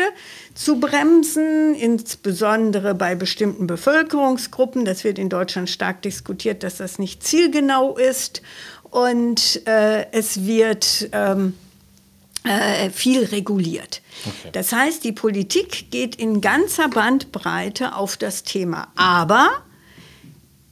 zu 0.54 0.80
bremsen, 0.80 1.76
insbesondere 1.76 2.96
bei 2.96 3.16
bestimmten 3.16 3.68
Bevölkerungsgruppen. 3.68 4.86
Das 4.86 5.04
wird 5.04 5.20
in 5.20 5.30
Deutschland 5.30 5.70
stark 5.70 6.02
diskutiert, 6.02 6.64
dass 6.64 6.78
das 6.78 7.00
nicht 7.00 7.24
zielgenau 7.24 7.98
ist. 7.98 8.42
Und 8.84 9.66
äh, 9.68 10.12
es 10.12 10.46
wird 10.46 11.10
ähm, 11.12 11.54
äh, 12.44 12.90
viel 12.90 13.24
reguliert. 13.26 14.02
Das 14.52 14.72
heißt, 14.74 15.04
die 15.04 15.12
Politik 15.12 15.92
geht 15.92 16.16
in 16.16 16.42
ganzer 16.42 16.90
Bandbreite 16.90 17.96
auf 17.96 18.18
das 18.18 18.44
Thema, 18.44 18.88
aber 18.96 19.50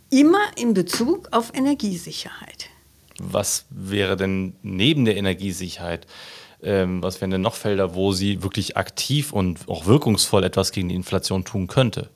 immer 0.10 0.42
in 0.58 0.74
Bezug 0.74 1.30
auf 1.32 1.54
Energiesicherheit. 1.54 2.70
Was 3.20 3.66
wäre 3.70 4.16
denn 4.16 4.56
neben 4.62 5.06
der 5.06 5.18
Energiesicherheit, 5.18 6.08
ähm, 6.62 7.04
was 7.04 7.22
wären 7.22 7.32
denn 7.32 7.42
noch 7.42 7.56
Felder, 7.56 7.96
wo 7.96 8.12
sie 8.12 8.44
wirklich 8.44 8.78
aktiv 8.78 9.34
und 9.34 9.68
auch 9.68 9.86
wirkungsvoll 9.86 10.44
etwas 10.44 10.72
gegen 10.72 10.90
die 10.90 10.96
Inflation 10.96 11.44
tun 11.44 11.68
könnte? 11.68 12.10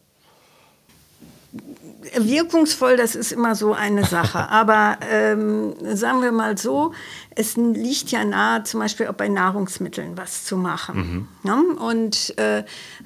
Wirkungsvoll, 2.18 2.98
das 2.98 3.16
ist 3.16 3.32
immer 3.32 3.56
so 3.56 3.74
eine 3.74 4.06
Sache. 4.06 4.40
Aber 4.50 4.98
ähm, 5.10 5.74
sagen 5.96 6.22
wir 6.22 6.32
mal 6.32 6.58
so, 6.58 6.94
es 7.36 7.58
liegt 7.58 8.12
ja 8.12 8.24
nahe, 8.24 8.64
zum 8.64 8.80
Beispiel 8.80 9.08
auch 9.08 9.14
bei 9.14 9.28
Nahrungsmitteln 9.28 10.18
was 10.18 10.44
zu 10.44 10.58
machen. 10.58 11.28
Ne? 11.44 11.64
Und 11.80 12.38
äh, 12.38 12.60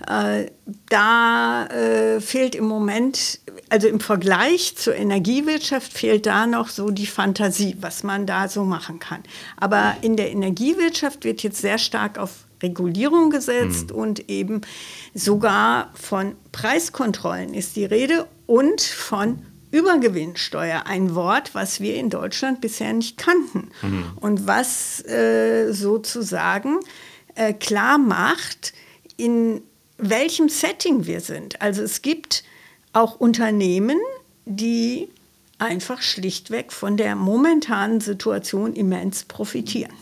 äh, 0.07 0.51
da 0.89 1.65
äh, 1.67 2.19
fehlt 2.19 2.55
im 2.55 2.65
Moment, 2.65 3.39
also 3.69 3.87
im 3.87 3.99
Vergleich 3.99 4.75
zur 4.75 4.95
Energiewirtschaft 4.95 5.93
fehlt 5.93 6.25
da 6.25 6.47
noch 6.47 6.69
so 6.69 6.89
die 6.89 7.07
Fantasie, 7.07 7.77
was 7.79 8.03
man 8.03 8.25
da 8.25 8.47
so 8.47 8.63
machen 8.63 8.99
kann. 8.99 9.23
Aber 9.57 9.95
in 10.01 10.17
der 10.17 10.31
Energiewirtschaft 10.31 11.23
wird 11.23 11.43
jetzt 11.43 11.61
sehr 11.61 11.77
stark 11.77 12.17
auf 12.17 12.46
Regulierung 12.61 13.29
gesetzt 13.29 13.91
und 13.91 14.29
eben 14.29 14.61
sogar 15.13 15.91
von 15.93 16.35
Preiskontrollen 16.51 17.53
ist 17.53 17.75
die 17.75 17.85
Rede 17.85 18.27
und 18.45 18.81
von 18.81 19.39
Übergewinnsteuer 19.71 20.85
ein 20.85 21.13
Wort, 21.13 21.53
was 21.53 21.81
wir 21.81 21.95
in 21.95 22.09
Deutschland 22.09 22.61
bisher 22.61 22.93
nicht 22.93 23.17
kannten 23.17 23.69
mhm. 23.81 24.05
und 24.21 24.47
was 24.47 25.05
äh, 25.05 25.71
sozusagen 25.71 26.79
äh, 27.35 27.53
klar 27.53 27.97
macht, 27.97 28.73
in 29.17 29.61
welchem 29.97 30.47
Setting 30.49 31.05
wir 31.05 31.19
sind. 31.19 31.61
Also 31.61 31.81
es 31.83 32.01
gibt 32.01 32.43
auch 32.93 33.19
Unternehmen, 33.19 33.99
die 34.45 35.09
einfach 35.59 36.01
schlichtweg 36.01 36.71
von 36.71 36.97
der 36.97 37.15
momentanen 37.15 37.99
Situation 37.99 38.73
immens 38.73 39.25
profitieren. 39.25 39.93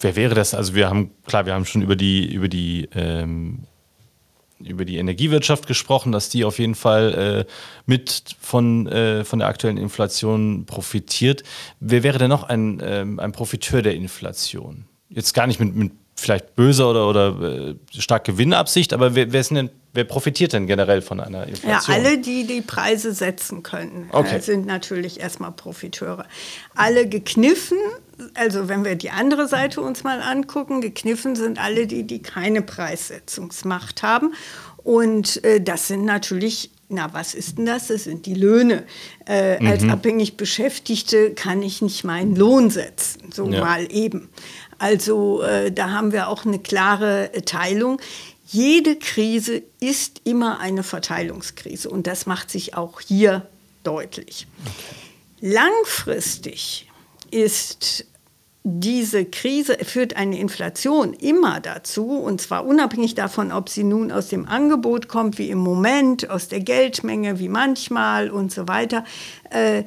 Wer 0.00 0.16
wäre 0.16 0.34
das? 0.34 0.54
Also 0.54 0.74
wir 0.74 0.88
haben, 0.88 1.10
klar, 1.26 1.46
wir 1.46 1.54
haben 1.54 1.64
schon 1.64 1.82
über 1.82 1.96
die, 1.96 2.32
über 2.32 2.48
die, 2.48 2.88
ähm, 2.94 3.64
über 4.60 4.84
die 4.84 4.96
Energiewirtschaft 4.96 5.66
gesprochen, 5.66 6.12
dass 6.12 6.28
die 6.28 6.44
auf 6.44 6.58
jeden 6.58 6.74
Fall 6.74 7.46
äh, 7.46 7.52
mit 7.86 8.36
von, 8.40 8.86
äh, 8.86 9.24
von 9.24 9.40
der 9.40 9.48
aktuellen 9.48 9.76
Inflation 9.76 10.66
profitiert. 10.66 11.42
Wer 11.80 12.02
wäre 12.02 12.18
denn 12.18 12.28
noch 12.28 12.44
ein, 12.44 12.80
ähm, 12.82 13.18
ein 13.18 13.32
Profiteur 13.32 13.82
der 13.82 13.94
Inflation? 13.94 14.84
Jetzt 15.10 15.34
gar 15.34 15.46
nicht 15.46 15.60
mit, 15.60 15.74
mit 15.74 15.92
vielleicht 16.18 16.54
böser 16.56 16.90
oder, 16.90 17.08
oder 17.08 17.68
äh, 17.68 17.74
stark 17.96 18.24
Gewinnabsicht, 18.24 18.92
aber 18.92 19.14
wer, 19.14 19.32
wer, 19.32 19.42
denn, 19.42 19.70
wer, 19.94 20.04
profitiert 20.04 20.52
denn 20.52 20.66
generell 20.66 21.00
von 21.00 21.20
einer 21.20 21.46
Inflation? 21.46 21.96
Ja, 21.96 22.08
alle, 22.10 22.18
die 22.18 22.46
die 22.46 22.60
Preise 22.60 23.12
setzen 23.12 23.62
können, 23.62 24.10
äh, 24.12 24.16
okay. 24.16 24.40
sind 24.40 24.66
natürlich 24.66 25.20
erstmal 25.20 25.52
Profiteure. 25.52 26.26
Alle 26.74 27.08
gekniffen, 27.08 27.78
also 28.34 28.68
wenn 28.68 28.84
wir 28.84 28.96
die 28.96 29.10
andere 29.10 29.48
Seite 29.48 29.80
uns 29.80 30.04
mal 30.04 30.20
angucken, 30.20 30.80
gekniffen 30.80 31.36
sind 31.36 31.58
alle 31.58 31.86
die, 31.86 32.04
die 32.04 32.20
keine 32.20 32.62
Preissetzungsmacht 32.62 34.02
haben. 34.02 34.34
Und 34.82 35.44
äh, 35.44 35.60
das 35.60 35.88
sind 35.88 36.04
natürlich 36.04 36.70
na, 36.90 37.12
was 37.12 37.34
ist 37.34 37.58
denn 37.58 37.66
das? 37.66 37.88
Das 37.88 38.04
sind 38.04 38.24
die 38.24 38.34
Löhne. 38.34 38.84
Äh, 39.26 39.60
mhm. 39.62 39.66
Als 39.68 39.84
abhängig 39.84 40.36
Beschäftigte 40.36 41.34
kann 41.34 41.62
ich 41.62 41.82
nicht 41.82 42.04
meinen 42.04 42.34
Lohn 42.34 42.70
setzen, 42.70 43.30
so 43.30 43.48
ja. 43.48 43.60
mal 43.60 43.92
eben. 43.92 44.30
Also 44.78 45.42
äh, 45.42 45.70
da 45.70 45.90
haben 45.90 46.12
wir 46.12 46.28
auch 46.28 46.46
eine 46.46 46.58
klare 46.58 47.30
Teilung. 47.44 48.00
Jede 48.46 48.96
Krise 48.96 49.62
ist 49.80 50.22
immer 50.24 50.60
eine 50.60 50.82
Verteilungskrise 50.82 51.90
und 51.90 52.06
das 52.06 52.24
macht 52.24 52.50
sich 52.50 52.74
auch 52.74 53.00
hier 53.00 53.46
deutlich. 53.84 54.46
Okay. 54.64 55.54
Langfristig 55.54 56.87
ist 57.30 58.06
diese 58.64 59.24
Krise 59.24 59.78
führt 59.82 60.16
eine 60.16 60.38
Inflation 60.38 61.14
immer 61.14 61.60
dazu, 61.60 62.10
und 62.10 62.40
zwar 62.40 62.66
unabhängig 62.66 63.14
davon, 63.14 63.52
ob 63.52 63.68
sie 63.68 63.84
nun 63.84 64.12
aus 64.12 64.28
dem 64.28 64.46
Angebot 64.46 65.08
kommt, 65.08 65.38
wie 65.38 65.50
im 65.50 65.58
Moment, 65.58 66.28
aus 66.28 66.48
der 66.48 66.60
Geldmenge, 66.60 67.38
wie 67.38 67.48
manchmal 67.48 68.30
und 68.30 68.52
so 68.52 68.68
weiter. 68.68 69.04
Äh, 69.50 69.84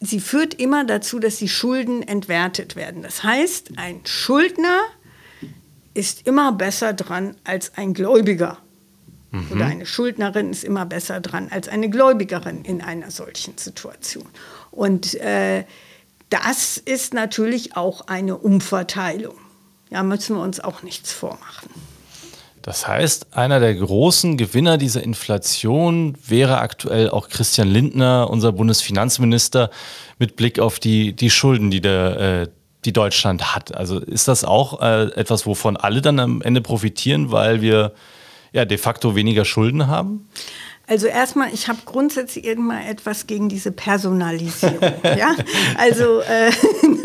sie 0.00 0.20
führt 0.20 0.54
immer 0.54 0.84
dazu, 0.84 1.18
dass 1.18 1.36
die 1.36 1.48
Schulden 1.48 2.02
entwertet 2.02 2.76
werden. 2.76 3.02
Das 3.02 3.22
heißt, 3.22 3.72
ein 3.76 4.00
Schuldner 4.04 4.80
ist 5.94 6.26
immer 6.26 6.52
besser 6.52 6.92
dran 6.92 7.36
als 7.44 7.76
ein 7.76 7.94
Gläubiger. 7.94 8.58
Mhm. 9.30 9.52
Oder 9.52 9.66
eine 9.66 9.86
Schuldnerin 9.86 10.50
ist 10.50 10.64
immer 10.64 10.86
besser 10.86 11.20
dran 11.20 11.48
als 11.50 11.68
eine 11.68 11.88
Gläubigerin 11.88 12.64
in 12.64 12.82
einer 12.82 13.10
solchen 13.10 13.56
Situation. 13.56 14.26
Und 14.70 15.14
äh, 15.14 15.64
das 16.30 16.78
ist 16.78 17.12
natürlich 17.12 17.76
auch 17.76 18.06
eine 18.06 18.36
Umverteilung. 18.36 19.34
Da 19.90 20.02
müssen 20.02 20.36
wir 20.36 20.42
uns 20.42 20.60
auch 20.60 20.82
nichts 20.82 21.12
vormachen. 21.12 21.68
Das 22.62 22.86
heißt, 22.86 23.34
einer 23.36 23.58
der 23.58 23.74
großen 23.74 24.36
Gewinner 24.36 24.76
dieser 24.76 25.02
Inflation 25.02 26.16
wäre 26.26 26.58
aktuell 26.58 27.10
auch 27.10 27.28
Christian 27.28 27.68
Lindner, 27.68 28.28
unser 28.30 28.52
Bundesfinanzminister, 28.52 29.70
mit 30.18 30.36
Blick 30.36 30.58
auf 30.60 30.78
die, 30.78 31.14
die 31.14 31.30
Schulden, 31.30 31.70
die, 31.70 31.80
der, 31.80 32.20
äh, 32.20 32.48
die 32.84 32.92
Deutschland 32.92 33.54
hat. 33.54 33.74
Also 33.74 33.98
ist 33.98 34.28
das 34.28 34.44
auch 34.44 34.82
äh, 34.82 35.04
etwas, 35.14 35.46
wovon 35.46 35.76
alle 35.76 36.02
dann 36.02 36.20
am 36.20 36.42
Ende 36.42 36.60
profitieren, 36.60 37.32
weil 37.32 37.62
wir 37.62 37.92
ja 38.52 38.66
de 38.66 38.76
facto 38.78 39.16
weniger 39.16 39.46
Schulden 39.46 39.86
haben? 39.86 40.28
Also 40.90 41.06
erstmal, 41.06 41.54
ich 41.54 41.68
habe 41.68 41.78
grundsätzlich 41.84 42.44
irgendwann 42.44 42.82
etwas 42.82 43.28
gegen 43.28 43.48
diese 43.48 43.70
Personalisierung. 43.70 44.80
ja? 45.04 45.36
Also 45.78 46.18
äh, 46.18 46.50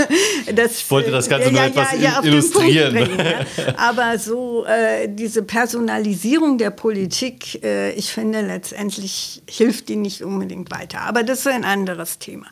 das, 0.56 0.80
ich 0.80 0.90
wollte 0.90 1.12
das 1.12 1.30
Ganze 1.30 1.50
äh, 1.50 1.52
nur 1.52 1.62
ja, 1.62 1.68
etwas 1.68 2.02
ja, 2.02 2.24
illustrieren. 2.24 2.96
Bringen, 2.96 3.20
ja? 3.20 3.46
Aber 3.78 4.18
so 4.18 4.66
äh, 4.66 5.08
diese 5.08 5.44
Personalisierung 5.44 6.58
der 6.58 6.72
Politik, 6.72 7.64
äh, 7.64 7.92
ich 7.92 8.12
finde 8.12 8.42
letztendlich 8.42 9.44
hilft 9.48 9.88
die 9.88 9.98
nicht 9.98 10.24
unbedingt 10.24 10.72
weiter. 10.72 11.02
Aber 11.02 11.22
das 11.22 11.42
ist 11.42 11.48
ein 11.48 11.64
anderes 11.64 12.18
Thema. 12.18 12.48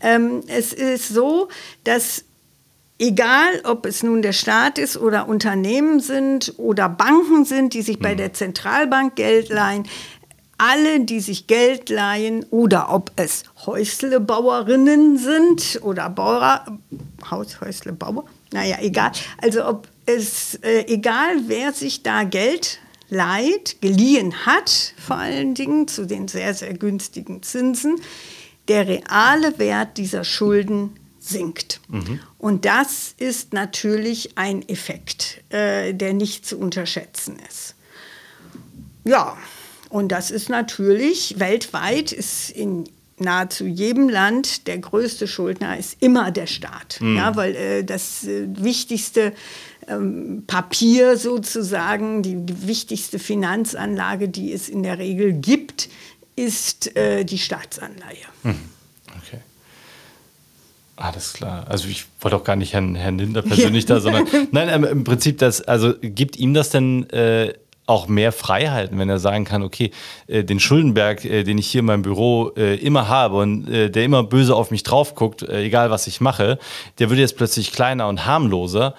Ähm, 0.00 0.40
es 0.48 0.72
ist 0.72 1.10
so, 1.10 1.48
dass 1.84 2.24
Egal, 2.98 3.62
ob 3.64 3.84
es 3.84 4.04
nun 4.04 4.22
der 4.22 4.32
Staat 4.32 4.78
ist 4.78 4.96
oder 4.96 5.26
Unternehmen 5.26 5.98
sind 5.98 6.54
oder 6.56 6.88
Banken 6.88 7.44
sind, 7.44 7.74
die 7.74 7.82
sich 7.82 7.98
bei 7.98 8.10
hm. 8.10 8.16
der 8.16 8.32
Zentralbank 8.32 9.16
Geld 9.16 9.48
leihen, 9.48 9.88
alle, 10.62 11.00
die 11.00 11.18
sich 11.18 11.48
Geld 11.48 11.88
leihen 11.88 12.44
oder 12.50 12.94
ob 12.94 13.10
es 13.16 13.42
Häuslebauerinnen 13.66 15.18
sind 15.18 15.80
oder 15.82 16.08
Bauer, 16.08 16.78
Haushäuslebauer, 17.28 18.24
naja, 18.52 18.76
egal. 18.80 19.10
Also 19.38 19.66
ob 19.66 19.88
es, 20.06 20.54
äh, 20.62 20.84
egal 20.86 21.48
wer 21.48 21.72
sich 21.72 22.04
da 22.04 22.22
Geld 22.22 22.78
leiht, 23.08 23.80
geliehen 23.80 24.46
hat, 24.46 24.94
vor 25.04 25.16
allen 25.16 25.54
Dingen 25.54 25.88
zu 25.88 26.06
den 26.06 26.28
sehr, 26.28 26.54
sehr 26.54 26.74
günstigen 26.74 27.42
Zinsen, 27.42 28.00
der 28.68 28.86
reale 28.86 29.58
Wert 29.58 29.98
dieser 29.98 30.22
Schulden 30.22 30.90
sinkt. 31.18 31.80
Mhm. 31.88 32.20
Und 32.38 32.64
das 32.66 33.16
ist 33.18 33.52
natürlich 33.52 34.38
ein 34.38 34.68
Effekt, 34.68 35.42
äh, 35.48 35.92
der 35.92 36.14
nicht 36.14 36.46
zu 36.46 36.56
unterschätzen 36.56 37.36
ist. 37.48 37.74
Ja, 39.04 39.36
und 39.92 40.08
das 40.08 40.30
ist 40.30 40.48
natürlich 40.48 41.38
weltweit, 41.38 42.12
ist 42.12 42.48
in 42.48 42.84
nahezu 43.18 43.66
jedem 43.66 44.08
Land 44.08 44.66
der 44.66 44.78
größte 44.78 45.28
Schuldner 45.28 45.76
ist 45.76 45.98
immer 46.00 46.30
der 46.30 46.46
Staat. 46.46 46.98
Mhm. 47.00 47.16
Ja, 47.18 47.36
weil 47.36 47.54
äh, 47.54 47.84
das 47.84 48.24
äh, 48.24 48.46
wichtigste 48.56 49.34
ähm, 49.86 50.44
Papier 50.46 51.18
sozusagen, 51.18 52.22
die, 52.22 52.36
die, 52.36 52.66
wichtigste 52.66 53.18
Finanzanlage, 53.18 54.30
die 54.30 54.54
es 54.54 54.70
in 54.70 54.82
der 54.82 54.98
Regel 54.98 55.34
gibt, 55.34 55.90
ist 56.36 56.96
äh, 56.96 57.24
die 57.24 57.38
Staatsanleihe. 57.38 58.24
Mhm. 58.44 58.56
Okay. 59.18 59.40
Alles 60.96 61.34
klar. 61.34 61.66
Also 61.68 61.86
ich 61.88 62.06
wollte 62.18 62.38
auch 62.38 62.44
gar 62.44 62.56
nicht 62.56 62.72
Herrn, 62.72 62.94
Herrn 62.94 63.18
Linder 63.18 63.42
persönlich 63.42 63.84
da, 63.84 64.00
sondern 64.00 64.26
nein, 64.52 64.70
ähm, 64.70 64.84
im 64.84 65.04
Prinzip 65.04 65.36
das, 65.36 65.60
also 65.60 65.92
gibt 66.00 66.36
ihm 66.36 66.54
das 66.54 66.70
denn 66.70 67.10
äh, 67.10 67.52
auch 67.86 68.08
mehr 68.08 68.32
Freiheiten, 68.32 68.98
wenn 68.98 69.08
er 69.08 69.18
sagen 69.18 69.44
kann, 69.44 69.62
okay, 69.62 69.90
äh, 70.26 70.44
den 70.44 70.60
Schuldenberg, 70.60 71.24
äh, 71.24 71.42
den 71.42 71.58
ich 71.58 71.66
hier 71.66 71.80
in 71.80 71.86
meinem 71.86 72.02
Büro 72.02 72.52
äh, 72.56 72.76
immer 72.76 73.08
habe 73.08 73.36
und 73.38 73.68
äh, 73.68 73.90
der 73.90 74.04
immer 74.04 74.22
böse 74.22 74.54
auf 74.54 74.70
mich 74.70 74.82
drauf 74.82 75.14
guckt, 75.14 75.42
äh, 75.42 75.62
egal 75.64 75.90
was 75.90 76.06
ich 76.06 76.20
mache, 76.20 76.58
der 76.98 77.10
wird 77.10 77.18
jetzt 77.18 77.36
plötzlich 77.36 77.72
kleiner 77.72 78.08
und 78.08 78.24
harmloser 78.24 78.94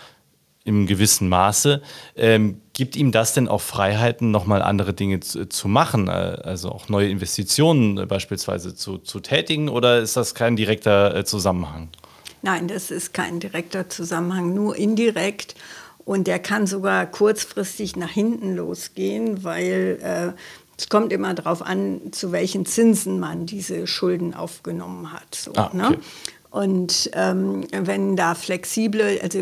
im 0.66 0.86
gewissen 0.86 1.30
Maße. 1.30 1.82
Ähm, 2.16 2.62
gibt 2.74 2.96
ihm 2.96 3.12
das 3.12 3.34
denn 3.34 3.48
auch 3.48 3.62
Freiheiten, 3.62 4.32
nochmal 4.32 4.62
andere 4.62 4.94
Dinge 4.94 5.20
zu, 5.22 5.48
zu, 5.48 5.68
machen, 5.68 6.08
äh, 6.08 6.12
also 6.12 6.70
auch 6.70 6.90
neue 6.90 7.10
Investitionen 7.10 8.08
beispielsweise 8.08 8.76
zu, 8.76 8.98
zu 8.98 9.20
tätigen 9.22 9.70
oder 9.70 10.00
ist 10.00 10.18
das 10.18 10.36
kein 10.36 10.56
direkter 10.56 11.24
Zusammenhang? 11.26 11.90
Nein, 12.42 12.68
das 12.68 12.92
ist 12.92 13.14
kein 13.14 13.40
direkter 13.40 13.88
Zusammenhang, 13.88 14.54
nur 14.54 14.76
indirekt. 14.76 15.56
Und 16.06 16.28
der 16.28 16.40
kann 16.40 16.68
sogar 16.68 17.06
kurzfristig 17.06 17.96
nach 17.96 18.10
hinten 18.10 18.56
losgehen, 18.56 19.44
weil 19.44 20.00
äh, 20.02 20.40
es 20.78 20.90
kommt 20.90 21.14
immer 21.14 21.34
darauf 21.34 21.62
an, 21.62 22.12
zu 22.12 22.32
welchen 22.32 22.66
Zinsen 22.66 23.20
man 23.20 23.46
diese 23.46 23.88
Schulden 23.88 24.34
aufgenommen 24.34 25.14
hat. 25.14 25.36
So, 25.36 25.54
ah, 25.54 25.70
ne? 25.74 25.88
okay. 25.88 25.96
ne? 25.96 26.00
Und 26.54 27.10
ähm, 27.14 27.66
wenn 27.72 28.16
da 28.16 28.36
flexible, 28.36 29.20
also 29.24 29.40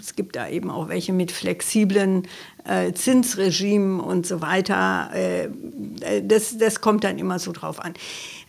es 0.00 0.16
gibt 0.16 0.34
da 0.34 0.48
eben 0.48 0.68
auch 0.68 0.88
welche 0.88 1.12
mit 1.12 1.30
flexiblen 1.30 2.26
äh, 2.64 2.92
Zinsregimen 2.92 4.00
und 4.00 4.26
so 4.26 4.40
weiter, 4.40 5.10
äh, 5.14 5.48
das, 6.24 6.58
das 6.58 6.80
kommt 6.80 7.04
dann 7.04 7.18
immer 7.20 7.38
so 7.38 7.52
drauf 7.52 7.78
an. 7.78 7.94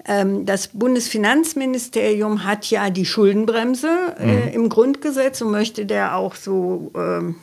Ähm, 0.05 0.45
das 0.45 0.69
Bundesfinanzministerium 0.69 2.43
hat 2.43 2.69
ja 2.69 2.89
die 2.89 3.05
Schuldenbremse 3.05 4.15
äh, 4.19 4.25
mhm. 4.25 4.53
im 4.53 4.69
Grundgesetz 4.69 5.41
und 5.41 5.51
möchte 5.51 5.85
der 5.85 6.15
auch 6.15 6.35
so 6.35 6.91
ähm, 6.95 7.35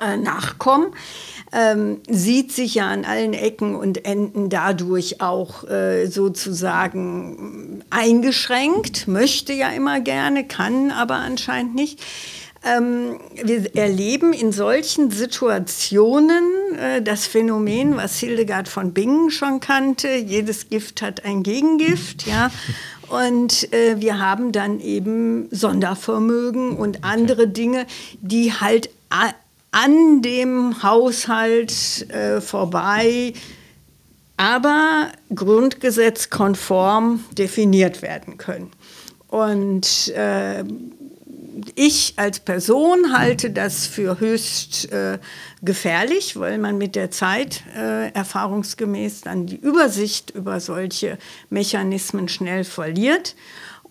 äh, 0.00 0.16
nachkommen. 0.16 0.88
Ähm, 1.50 2.00
sieht 2.08 2.52
sich 2.52 2.74
ja 2.74 2.88
an 2.88 3.06
allen 3.06 3.32
Ecken 3.32 3.74
und 3.74 4.04
Enden 4.04 4.50
dadurch 4.50 5.22
auch 5.22 5.64
äh, 5.64 6.06
sozusagen 6.06 7.82
eingeschränkt, 7.88 9.08
möchte 9.08 9.54
ja 9.54 9.70
immer 9.70 10.00
gerne, 10.00 10.46
kann 10.46 10.90
aber 10.90 11.14
anscheinend 11.14 11.74
nicht. 11.74 12.00
Ähm, 12.64 13.20
wir 13.34 13.76
erleben 13.76 14.32
in 14.32 14.50
solchen 14.50 15.10
Situationen 15.10 16.44
äh, 16.76 17.02
das 17.02 17.26
Phänomen, 17.26 17.96
was 17.96 18.18
Hildegard 18.18 18.68
von 18.68 18.92
Bingen 18.92 19.30
schon 19.30 19.60
kannte. 19.60 20.08
Jedes 20.08 20.68
Gift 20.68 21.00
hat 21.00 21.24
ein 21.24 21.42
Gegengift, 21.42 22.26
ja. 22.26 22.50
Und 23.08 23.72
äh, 23.72 24.00
wir 24.00 24.18
haben 24.18 24.52
dann 24.52 24.80
eben 24.80 25.48
Sondervermögen 25.50 26.76
und 26.76 27.04
andere 27.04 27.48
Dinge, 27.48 27.86
die 28.20 28.52
halt 28.52 28.90
an 29.70 30.22
dem 30.22 30.82
Haushalt 30.82 32.10
äh, 32.10 32.40
vorbei, 32.40 33.32
aber 34.36 35.08
grundgesetzkonform 35.34 37.24
definiert 37.32 38.02
werden 38.02 38.36
können. 38.36 38.70
Und 39.28 40.08
äh, 40.08 40.64
ich 41.74 42.14
als 42.16 42.40
Person 42.40 43.12
halte 43.16 43.50
das 43.50 43.86
für 43.86 44.20
höchst 44.20 44.90
äh, 44.92 45.18
gefährlich, 45.62 46.38
weil 46.38 46.58
man 46.58 46.78
mit 46.78 46.94
der 46.94 47.10
Zeit 47.10 47.62
äh, 47.76 48.10
erfahrungsgemäß 48.12 49.22
dann 49.22 49.46
die 49.46 49.56
Übersicht 49.56 50.30
über 50.30 50.60
solche 50.60 51.18
Mechanismen 51.50 52.28
schnell 52.28 52.64
verliert 52.64 53.34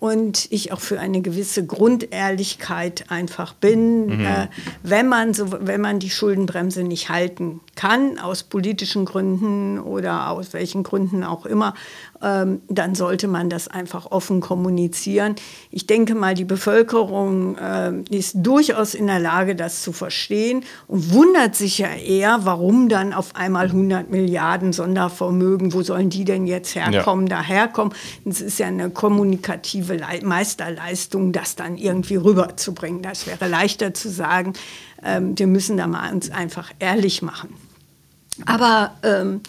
und 0.00 0.46
ich 0.50 0.72
auch 0.72 0.80
für 0.80 1.00
eine 1.00 1.22
gewisse 1.22 1.66
Grundehrlichkeit 1.66 3.06
einfach 3.08 3.52
bin. 3.54 4.06
Mhm. 4.06 4.24
Äh, 4.24 4.48
wenn, 4.82 5.08
man 5.08 5.34
so, 5.34 5.46
wenn 5.60 5.80
man 5.80 5.98
die 5.98 6.10
Schuldenbremse 6.10 6.84
nicht 6.84 7.08
halten 7.08 7.60
kann, 7.74 8.18
aus 8.18 8.44
politischen 8.44 9.04
Gründen 9.04 9.80
oder 9.80 10.30
aus 10.30 10.52
welchen 10.52 10.84
Gründen 10.84 11.24
auch 11.24 11.46
immer, 11.46 11.74
ähm, 12.22 12.62
dann 12.68 12.94
sollte 12.94 13.28
man 13.28 13.48
das 13.48 13.68
einfach 13.68 14.10
offen 14.10 14.40
kommunizieren. 14.40 15.36
Ich 15.70 15.86
denke 15.86 16.14
mal, 16.14 16.34
die 16.34 16.44
Bevölkerung 16.44 17.56
äh, 17.56 17.92
ist 18.10 18.34
durchaus 18.36 18.94
in 18.94 19.06
der 19.06 19.20
Lage, 19.20 19.54
das 19.54 19.82
zu 19.82 19.92
verstehen 19.92 20.64
und 20.86 21.12
wundert 21.12 21.54
sich 21.54 21.78
ja 21.78 21.88
eher, 21.88 22.40
warum 22.42 22.88
dann 22.88 23.12
auf 23.12 23.36
einmal 23.36 23.66
100 23.66 24.10
Milliarden 24.10 24.72
Sondervermögen, 24.72 25.72
wo 25.72 25.82
sollen 25.82 26.10
die 26.10 26.24
denn 26.24 26.46
jetzt 26.46 26.74
herkommen, 26.74 27.26
ja. 27.26 27.36
daherkommen. 27.36 27.94
Es 28.24 28.40
ist 28.40 28.58
ja 28.58 28.66
eine 28.66 28.90
kommunikative 28.90 29.94
Le 29.94 30.06
Meisterleistung, 30.22 31.32
das 31.32 31.54
dann 31.54 31.76
irgendwie 31.76 32.16
rüberzubringen. 32.16 33.02
Das 33.02 33.26
wäre 33.26 33.46
leichter 33.46 33.94
zu 33.94 34.08
sagen, 34.08 34.54
ähm, 35.04 35.38
wir 35.38 35.46
müssen 35.46 35.76
da 35.76 35.86
mal 35.86 36.12
uns 36.12 36.30
einfach 36.30 36.72
ehrlich 36.78 37.22
machen. 37.22 37.54
Aber 38.46 38.92
ähm, 39.02 39.40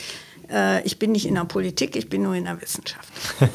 äh, 0.52 0.82
ich 0.84 1.00
bin 1.00 1.12
nicht 1.12 1.26
in 1.26 1.36
der 1.36 1.46
Politik, 1.46 1.96
ich 1.96 2.10
bin 2.10 2.24
nur 2.24 2.36
in 2.36 2.46
der 2.46 2.62
Wissenschaft. 2.62 3.12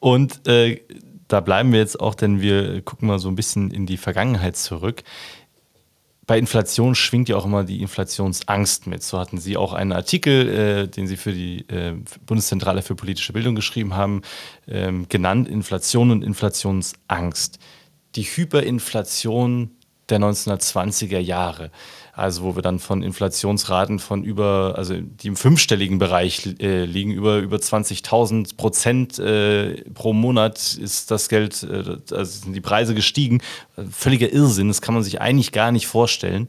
Und 0.00 0.46
äh, 0.48 0.80
da 1.28 1.40
bleiben 1.40 1.72
wir 1.72 1.78
jetzt 1.78 2.00
auch, 2.00 2.14
denn 2.14 2.40
wir 2.40 2.82
gucken 2.82 3.06
mal 3.08 3.18
so 3.18 3.28
ein 3.28 3.36
bisschen 3.36 3.70
in 3.70 3.86
die 3.86 3.96
Vergangenheit 3.96 4.56
zurück. 4.56 5.02
Bei 6.26 6.38
Inflation 6.38 6.94
schwingt 6.94 7.28
ja 7.28 7.36
auch 7.36 7.44
immer 7.44 7.64
die 7.64 7.82
Inflationsangst 7.82 8.86
mit. 8.86 9.02
So 9.02 9.18
hatten 9.18 9.38
Sie 9.38 9.56
auch 9.56 9.72
einen 9.72 9.92
Artikel, 9.92 10.48
äh, 10.48 10.88
den 10.88 11.06
Sie 11.06 11.16
für 11.16 11.32
die 11.32 11.68
äh, 11.68 11.94
Bundeszentrale 12.24 12.82
für 12.82 12.94
politische 12.94 13.32
Bildung 13.32 13.54
geschrieben 13.54 13.94
haben, 13.94 14.22
ähm, 14.68 15.06
genannt 15.08 15.48
Inflation 15.48 16.10
und 16.10 16.22
Inflationsangst. 16.22 17.58
Die 18.14 18.22
Hyperinflation 18.22 19.72
der 20.08 20.20
1920er 20.20 21.18
Jahre. 21.18 21.70
Also 22.20 22.42
wo 22.42 22.54
wir 22.54 22.60
dann 22.60 22.78
von 22.80 23.02
Inflationsraten 23.02 23.98
von 23.98 24.22
über, 24.22 24.74
also 24.76 24.94
die 24.94 25.28
im 25.28 25.36
fünfstelligen 25.36 25.98
Bereich 25.98 26.54
äh, 26.60 26.84
liegen, 26.84 27.12
über, 27.12 27.38
über 27.38 27.56
20.000 27.56 28.58
Prozent 28.58 29.18
äh, 29.18 29.82
pro 29.94 30.12
Monat 30.12 30.74
ist 30.74 31.10
das 31.10 31.30
Geld, 31.30 31.62
äh, 31.62 31.96
also 32.14 32.24
sind 32.24 32.52
die 32.52 32.60
Preise 32.60 32.94
gestiegen. 32.94 33.40
Völliger 33.90 34.30
Irrsinn, 34.30 34.68
das 34.68 34.82
kann 34.82 34.92
man 34.92 35.02
sich 35.02 35.22
eigentlich 35.22 35.50
gar 35.50 35.72
nicht 35.72 35.86
vorstellen. 35.86 36.48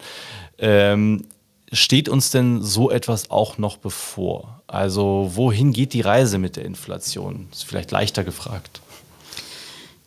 Ähm, 0.58 1.24
steht 1.72 2.10
uns 2.10 2.32
denn 2.32 2.62
so 2.62 2.92
etwas 2.92 3.32
auch 3.32 3.58
noch 3.58 3.78
bevor? 3.78 4.62
Also 4.68 5.32
wohin 5.36 5.72
geht 5.72 5.94
die 5.94 6.02
Reise 6.02 6.38
mit 6.38 6.58
der 6.58 6.66
Inflation? 6.66 7.48
Ist 7.50 7.64
vielleicht 7.64 7.92
leichter 7.92 8.26
gefragt. 8.26 8.82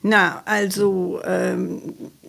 Na, 0.06 0.42
also 0.44 1.18
ähm, 1.24 1.80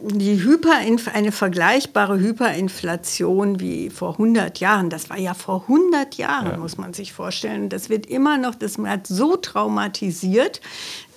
die 0.02 0.42
Hyperinf 0.42 1.10
eine 1.14 1.34
vergleichbare 1.34 2.18
Hyperinflation 2.18 3.60
wie 3.60 3.90
vor 3.90 4.14
100 4.14 4.62
Jahren, 4.62 4.90
das 4.90 5.10
war 5.10 5.18
ja 5.18 5.34
vor 5.34 5.64
100 5.64 6.16
Jahren, 6.16 6.52
ja. 6.52 6.58
muss 6.58 6.78
man 6.78 6.94
sich 6.94 7.12
vorstellen. 7.12 7.68
Das 7.68 7.90
wird 7.90 8.06
immer 8.06 8.38
noch, 8.38 8.56
das 8.56 8.78
hat 8.78 9.08
so 9.08 9.36
traumatisiert, 9.36 10.62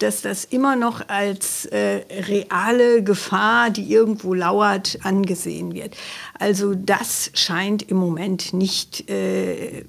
dass 0.00 0.22
das 0.22 0.44
immer 0.44 0.74
noch 0.74 1.08
als 1.08 1.66
äh, 1.66 2.02
reale 2.28 3.04
Gefahr, 3.04 3.70
die 3.70 3.92
irgendwo 3.92 4.34
lauert, 4.34 4.98
angesehen 5.04 5.74
wird. 5.74 5.96
Also 6.38 6.74
das 6.74 7.30
scheint 7.34 7.82
im 7.82 7.98
Moment 7.98 8.52
nicht 8.52 9.08
äh, 9.10 9.84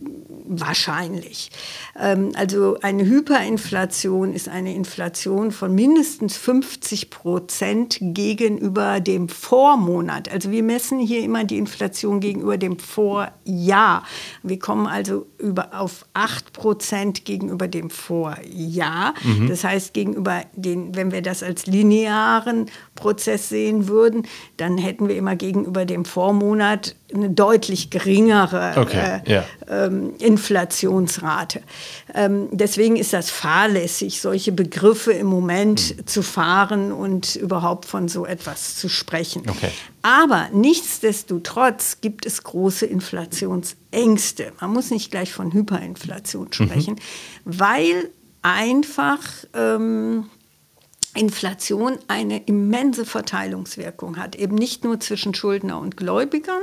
wahrscheinlich. 0.46 1.52
Ähm, 2.00 2.32
also 2.36 2.78
eine 2.82 3.06
Hyperinflation 3.06 4.34
ist 4.34 4.50
eine 4.50 4.74
Inflation 4.74 5.52
von 5.52 5.74
mindestens 5.74 6.38
50 6.62 7.10
Prozent 7.10 7.98
gegenüber 8.02 9.00
dem 9.00 9.30
Vormonat. 9.30 10.32
Also 10.32 10.52
wir 10.52 10.64
messen 10.64 11.00
hier 11.00 11.24
immer 11.24 11.44
die 11.44 11.58
Inflation 11.58 12.20
gegenüber 12.20 12.58
dem 12.58 12.78
Vorjahr. 12.78 14.04
Wir 14.44 14.60
kommen 14.60 14.88
also 14.88 15.26
über, 15.38 15.80
auf 15.80 16.06
8 16.14 16.54
Prozent 16.54 17.26
gegenüber 17.26 17.68
dem 17.68 17.90
Vorjahr. 17.90 19.14
Mhm. 19.24 19.48
Das 19.48 19.64
heißt, 19.64 19.94
gegenüber 19.94 20.44
den, 20.56 20.96
wenn 20.96 21.12
wir 21.12 21.22
das 21.22 21.44
als 21.44 21.66
linearen 21.66 22.70
Prozess 22.96 23.50
sehen 23.50 23.88
würden, 23.88 24.28
dann 24.58 24.78
hätten 24.78 25.08
wir 25.08 25.16
immer 25.16 25.36
gegenüber 25.36 25.86
dem 25.86 26.06
Vormonat 26.06 26.96
eine 27.14 27.30
deutlich 27.30 27.90
geringere 27.90 28.74
okay, 28.78 29.22
äh, 29.26 29.32
ja. 29.32 29.46
ähm, 29.68 30.14
Inflationsrate. 30.20 31.62
Ähm, 32.14 32.50
deswegen 32.52 32.96
ist 32.96 33.14
das 33.14 33.30
fahrlässig, 33.30 34.22
solche 34.22 34.52
Begriffe 34.52 35.12
im 35.12 35.28
Moment 35.28 35.98
mhm. 35.98 36.08
zu 36.08 36.22
fahren 36.22 36.92
und 36.92 37.36
überhaupt 37.36 37.86
von 37.86 38.08
so 38.08 38.26
etwas 38.26 38.76
zu 38.76 38.90
sprechen. 38.90 39.44
Okay. 39.48 39.72
Aber 40.02 40.50
nichtsdestotrotz 40.54 41.98
gibt 42.02 42.26
es 42.26 42.44
große 42.44 42.86
Inflationsängste. 42.86 44.54
Man 44.62 44.72
muss 44.72 44.92
nicht 44.92 45.12
gleich 45.12 45.34
von 45.34 45.52
Hyperinflation 45.52 46.46
mhm. 46.46 46.52
sprechen, 46.54 46.96
mhm. 46.96 47.60
weil 47.60 48.10
einfach 48.42 49.20
ähm, 49.54 50.30
Inflation 51.16 51.98
eine 52.08 52.44
immense 52.46 53.06
Verteilungswirkung 53.06 54.18
hat, 54.18 54.36
eben 54.36 54.56
nicht 54.56 54.84
nur 54.84 55.00
zwischen 55.00 55.34
Schuldner 55.34 55.80
und 55.80 55.98
Gläubigern, 55.98 56.62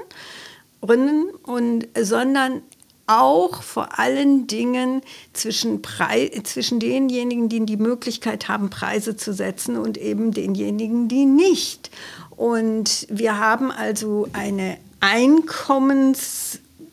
und, 0.81 1.89
sondern 1.99 2.63
auch 3.07 3.63
vor 3.63 3.99
allen 3.99 4.47
Dingen 4.47 5.03
zwischen, 5.33 5.83
Pre 5.83 6.31
zwischen 6.43 6.81
denjenigen, 6.81 7.49
die 7.49 7.65
die 7.65 7.77
Möglichkeit 7.77 8.49
haben, 8.49 8.71
Preise 8.71 9.17
zu 9.17 9.33
setzen 9.33 9.77
und 9.77 9.97
eben 9.97 10.33
denjenigen, 10.33 11.09
die 11.09 11.25
nicht. 11.25 11.91
Und 12.31 13.07
wir 13.09 13.39
haben 13.39 13.71
also 13.71 14.29
eine 14.33 14.79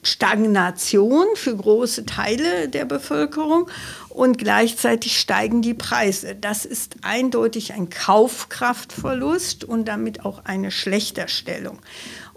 Einkommensstagnation 0.03 1.25
für 1.35 1.55
große 1.55 2.05
Teile 2.05 2.67
der 2.67 2.85
Bevölkerung 2.85 3.69
und 4.09 4.37
gleichzeitig 4.37 5.19
steigen 5.19 5.61
die 5.61 5.73
Preise. 5.73 6.35
Das 6.35 6.65
ist 6.65 6.97
eindeutig 7.01 7.73
ein 7.73 7.89
Kaufkraftverlust 7.89 9.63
und 9.63 9.87
damit 9.87 10.25
auch 10.25 10.43
eine 10.45 10.71
Schlechterstellung. 10.71 11.79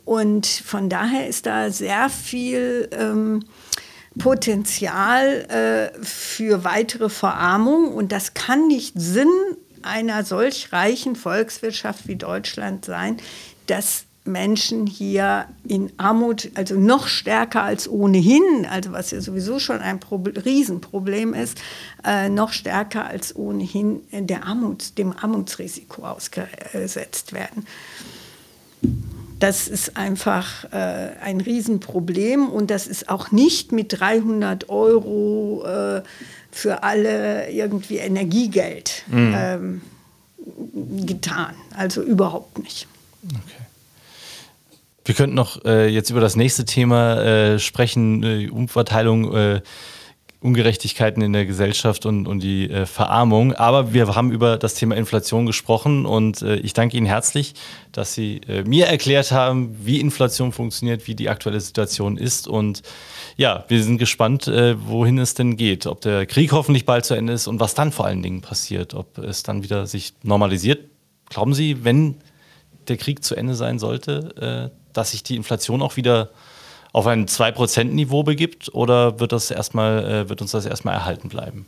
Und 0.05 0.46
von 0.46 0.88
daher 0.88 1.26
ist 1.26 1.46
da 1.46 1.70
sehr 1.70 2.09
viel 2.09 2.88
ähm, 2.92 3.44
Potenzial 4.16 5.92
äh, 5.98 6.05
für 6.05 6.62
weitere 6.62 7.09
Verarmung 7.09 7.92
und 7.92 8.12
das 8.12 8.35
kann 8.35 8.68
nicht 8.68 8.94
Sinn 8.96 9.29
einer 9.83 10.24
solch 10.24 10.72
reichen 10.72 11.16
Volkswirtschaft 11.16 12.07
wie 12.09 12.16
Deutschland 12.16 12.85
sein, 12.85 13.18
dass 13.66 14.06
Menschen 14.27 14.87
hier 14.87 15.47
in 15.67 15.93
Armut, 15.97 16.51
also 16.55 16.75
noch 16.75 17.07
stärker 17.07 17.62
als 17.62 17.89
ohnehin, 17.89 18.67
also 18.71 18.93
was 18.93 19.11
ja 19.11 19.21
sowieso 19.21 19.59
schon 19.59 19.81
ein 19.81 20.01
Problem, 20.01 20.43
Riesenproblem 20.43 21.35
ist, 21.35 21.59
äh, 22.05 22.29
noch 22.29 22.53
stärker 22.53 23.07
als 23.07 23.35
ohnehin 23.35 24.00
der 24.13 24.44
Armut, 24.44 24.98
dem 24.98 25.13
Armutsrisiko 25.17 26.05
ausgesetzt 26.05 27.33
werden. 27.33 27.67
Das 29.38 29.69
ist 29.69 29.96
einfach 29.98 30.65
äh, 30.73 31.11
ein 31.23 31.40
Riesenproblem 31.40 32.48
und 32.48 32.71
das 32.71 32.87
ist 32.87 33.11
auch 33.11 33.33
nicht 33.33 33.71
mit 33.71 34.00
300 34.00 34.71
Euro 34.71 35.65
äh, 35.67 36.03
für 36.50 36.83
alle 36.83 37.50
irgendwie 37.50 37.98
Energiegeld 37.98 39.03
mhm. 39.09 39.35
ähm, 39.37 39.81
getan. 41.07 41.55
Also 41.77 42.03
überhaupt 42.03 42.59
nicht. 42.59 42.88
Okay. 43.25 43.67
Wir 45.07 45.15
könnten 45.15 45.37
noch 45.37 45.65
äh, 45.65 45.87
jetzt 45.87 46.11
über 46.11 46.21
das 46.21 46.35
nächste 46.35 46.65
Thema 46.65 47.23
äh, 47.23 47.59
sprechen, 47.61 48.25
äh, 48.25 48.48
Umverteilung, 48.48 49.33
äh, 49.33 49.61
Ungerechtigkeiten 50.40 51.23
in 51.23 51.33
der 51.33 51.46
Gesellschaft 51.46 52.07
und, 52.07 52.27
und 52.27 52.40
die 52.42 52.69
äh, 52.69 52.87
Verarmung. 52.87 53.52
Aber 53.52 53.94
wir 53.94 54.17
haben 54.17 54.33
über 54.33 54.57
das 54.57 54.75
Thema 54.75 54.96
Inflation 54.96 55.46
gesprochen 55.46 56.07
und 56.07 56.42
äh, 56.42 56.57
ich 56.57 56.73
danke 56.73 56.96
Ihnen 56.96 57.07
herzlich, 57.07 57.54
dass 57.92 58.15
Sie 58.15 58.40
mir 58.65 58.87
erklärt 58.87 59.31
haben, 59.31 59.77
wie 59.81 60.00
Inflation 60.00 60.50
funktioniert, 60.50 61.07
wie 61.07 61.15
die 61.15 61.29
aktuelle 61.29 61.61
Situation 61.61 62.19
ist. 62.19 62.48
Und 62.48 62.83
ja, 63.37 63.65
wir 63.69 63.85
sind 63.85 63.98
gespannt, 63.98 64.46
wohin 64.48 65.19
es 65.19 65.35
denn 65.35 65.57
geht. 65.57 65.87
Ob 65.87 66.00
der 66.02 66.27
Krieg 66.27 66.52
hoffentlich 66.52 66.85
bald 66.85 67.04
zu 67.04 67.15
Ende 67.15 67.33
ist 67.33 67.46
und 67.46 67.59
was 67.61 67.75
dann 67.75 67.92
vor 67.92 68.07
allen 68.07 68.23
Dingen 68.23 68.42
passiert. 68.42 68.92
Ob 68.92 69.17
es 69.19 69.44
dann 69.44 69.63
wieder 69.63 69.87
sich 69.87 70.13
normalisiert. 70.25 70.81
Glauben 71.31 71.54
Sie, 71.54 71.85
wenn 71.85 72.17
der 72.88 72.98
Krieg 72.98 73.25
zu 73.25 73.35
Ende 73.35 73.54
sein 73.54 73.79
sollte, 73.79 74.71
dass 74.97 75.11
sich 75.13 75.23
die 75.23 75.37
Inflation 75.37 75.83
auch 75.83 75.97
wieder 75.97 76.31
auf 76.92 77.07
ein 77.07 77.27
2%-Niveau 77.27 78.23
begibt 78.23 78.75
oder 78.75 79.21
wird, 79.21 79.33
das 79.33 79.51
erstmal, 79.51 80.05
äh, 80.05 80.29
wird 80.29 80.40
uns 80.40 80.53
das 80.53 80.65
erstmal 80.65 80.94
erhalten 80.94 81.29
bleiben? 81.29 81.67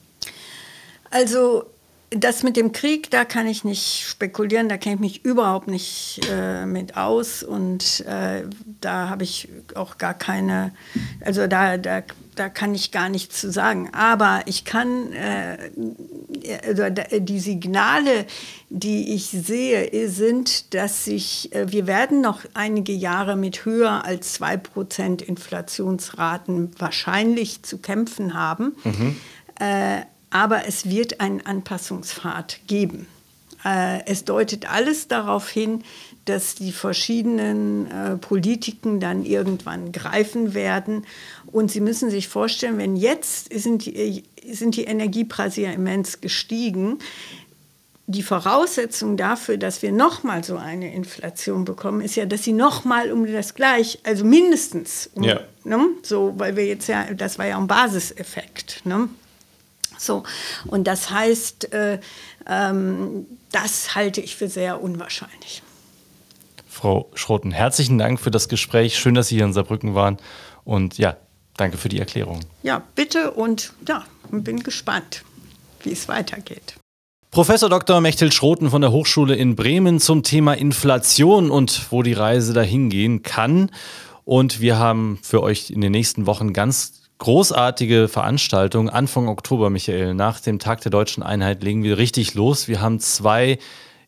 Also 1.10 1.64
das 2.10 2.42
mit 2.42 2.56
dem 2.56 2.72
Krieg, 2.72 3.10
da 3.10 3.24
kann 3.24 3.46
ich 3.46 3.64
nicht 3.64 4.06
spekulieren, 4.08 4.68
da 4.68 4.78
kenne 4.78 4.94
ich 4.94 5.00
mich 5.00 5.24
überhaupt 5.24 5.68
nicht 5.68 6.20
äh, 6.30 6.64
mit 6.64 6.96
aus 6.96 7.42
und 7.42 8.00
äh, 8.06 8.44
da 8.80 9.10
habe 9.10 9.24
ich 9.24 9.48
auch 9.74 9.98
gar 9.98 10.14
keine, 10.14 10.72
also 11.22 11.46
da, 11.46 11.76
da, 11.76 12.02
da 12.34 12.48
kann 12.48 12.74
ich 12.74 12.92
gar 12.92 13.10
nichts 13.10 13.40
zu 13.40 13.50
sagen. 13.50 13.90
Aber 13.92 14.40
ich 14.46 14.64
kann, 14.64 15.12
äh, 15.12 15.70
also 16.66 16.84
die 17.18 17.40
Signale, 17.40 18.24
die 18.70 19.14
ich 19.14 19.26
sehe, 19.26 20.08
sind, 20.08 20.72
dass 20.72 21.04
sich, 21.04 21.54
äh, 21.54 21.70
wir 21.70 21.86
werden 21.86 22.22
noch 22.22 22.40
einige 22.54 22.92
Jahre 22.92 23.36
mit 23.36 23.66
höher 23.66 24.04
als 24.06 24.40
2% 24.40 25.22
Inflationsraten 25.22 26.70
wahrscheinlich 26.78 27.62
zu 27.64 27.78
kämpfen 27.78 28.32
haben. 28.32 28.76
Mhm. 28.84 29.16
Aber 30.30 30.66
es 30.66 30.88
wird 30.88 31.20
einen 31.20 31.44
Anpassungspfad 31.44 32.60
geben. 32.66 33.06
Äh, 33.64 34.04
es 34.06 34.24
deutet 34.24 34.70
alles 34.70 35.08
darauf 35.08 35.48
hin, 35.48 35.82
dass 36.26 36.54
die 36.54 36.72
verschiedenen 36.72 37.90
äh, 37.90 38.16
Politiken 38.16 39.00
dann 39.00 39.24
irgendwann 39.24 39.92
greifen 39.92 40.54
werden. 40.54 41.06
Und 41.46 41.70
Sie 41.70 41.80
müssen 41.80 42.10
sich 42.10 42.28
vorstellen, 42.28 42.78
wenn 42.78 42.96
jetzt 42.96 43.52
sind 43.52 43.86
die, 43.86 44.24
sind 44.50 44.76
die 44.76 44.84
Energiepreise 44.84 45.62
ja 45.62 45.70
immens 45.70 46.20
gestiegen, 46.20 46.98
die 48.06 48.22
Voraussetzung 48.22 49.18
dafür, 49.18 49.58
dass 49.58 49.82
wir 49.82 49.92
nochmal 49.92 50.42
so 50.42 50.56
eine 50.56 50.94
Inflation 50.94 51.66
bekommen, 51.66 52.00
ist 52.00 52.16
ja, 52.16 52.24
dass 52.24 52.42
sie 52.42 52.54
nochmal 52.54 53.12
um 53.12 53.30
das 53.30 53.54
gleich, 53.54 53.98
also 54.02 54.24
mindestens, 54.24 55.10
um, 55.14 55.24
ja. 55.24 55.40
ne, 55.64 55.78
so, 56.02 56.32
weil 56.38 56.56
wir 56.56 56.64
jetzt 56.64 56.88
ja, 56.88 57.12
das 57.12 57.38
war 57.38 57.46
ja 57.46 57.58
ein 57.58 57.66
Basiseffekt. 57.66 58.80
Ne? 58.86 59.10
So, 59.98 60.22
und 60.66 60.84
das 60.86 61.10
heißt, 61.10 61.72
äh, 61.72 62.00
ähm, 62.46 63.26
das 63.52 63.94
halte 63.94 64.20
ich 64.20 64.36
für 64.36 64.48
sehr 64.48 64.82
unwahrscheinlich. 64.82 65.62
Frau 66.68 67.10
Schroten, 67.14 67.50
herzlichen 67.50 67.98
Dank 67.98 68.20
für 68.20 68.30
das 68.30 68.48
Gespräch. 68.48 68.98
Schön, 68.98 69.14
dass 69.14 69.28
Sie 69.28 69.34
hier 69.34 69.44
in 69.44 69.52
Saarbrücken 69.52 69.94
waren. 69.94 70.18
Und 70.64 70.96
ja, 70.98 71.16
danke 71.56 71.76
für 71.76 71.88
die 71.88 71.98
Erklärung. 71.98 72.40
Ja, 72.62 72.82
bitte 72.94 73.32
und 73.32 73.72
ja, 73.86 74.04
bin 74.30 74.62
gespannt, 74.62 75.24
wie 75.82 75.92
es 75.92 76.08
weitergeht. 76.08 76.76
Professor 77.30 77.68
Dr. 77.68 78.00
Mechthild 78.00 78.32
Schroten 78.32 78.70
von 78.70 78.80
der 78.80 78.90
Hochschule 78.90 79.34
in 79.34 79.54
Bremen 79.54 80.00
zum 80.00 80.22
Thema 80.22 80.54
Inflation 80.54 81.50
und 81.50 81.90
wo 81.90 82.02
die 82.02 82.14
Reise 82.14 82.52
dahin 82.52 82.88
gehen 82.88 83.22
kann. 83.22 83.70
Und 84.24 84.60
wir 84.60 84.78
haben 84.78 85.18
für 85.22 85.42
euch 85.42 85.70
in 85.70 85.80
den 85.80 85.92
nächsten 85.92 86.26
Wochen 86.26 86.52
ganz 86.52 86.97
großartige 87.18 88.08
Veranstaltung. 88.08 88.88
Anfang 88.88 89.28
Oktober, 89.28 89.70
Michael, 89.70 90.14
nach 90.14 90.40
dem 90.40 90.58
Tag 90.58 90.80
der 90.80 90.90
deutschen 90.90 91.22
Einheit 91.22 91.62
legen 91.62 91.82
wir 91.82 91.98
richtig 91.98 92.34
los. 92.34 92.68
Wir 92.68 92.80
haben 92.80 93.00
zwei 93.00 93.58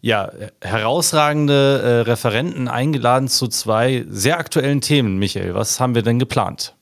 ja, 0.01 0.31
herausragende 0.63 1.83
äh, 1.83 2.11
Referenten 2.11 2.69
eingeladen 2.69 3.29
zu 3.29 3.49
zwei 3.49 4.07
sehr 4.09 4.39
aktuellen 4.39 4.81
Themen. 4.81 5.19
Michael, 5.19 5.55
was 5.55 5.79
haben 5.79 5.95
wir 5.95 6.03
denn 6.03 6.19
geplant? 6.19 6.75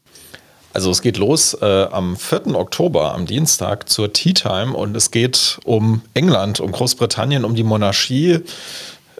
Also 0.75 0.91
es 0.91 1.03
geht 1.03 1.17
los 1.17 1.55
äh, 1.55 1.87
am 1.91 2.17
4. 2.17 2.55
Oktober, 2.55 3.15
am 3.15 3.27
Dienstag, 3.27 3.89
zur 3.89 4.13
Tea 4.13 4.35
Time 4.35 4.75
und 4.75 4.97
es 4.97 5.11
geht 5.11 5.59
um 5.65 6.03
England, 6.15 6.61
um 6.61 6.71
Großbritannien, 6.71 7.45
um 7.45 7.55
die 7.55 7.65
Monarchie. 7.65 8.41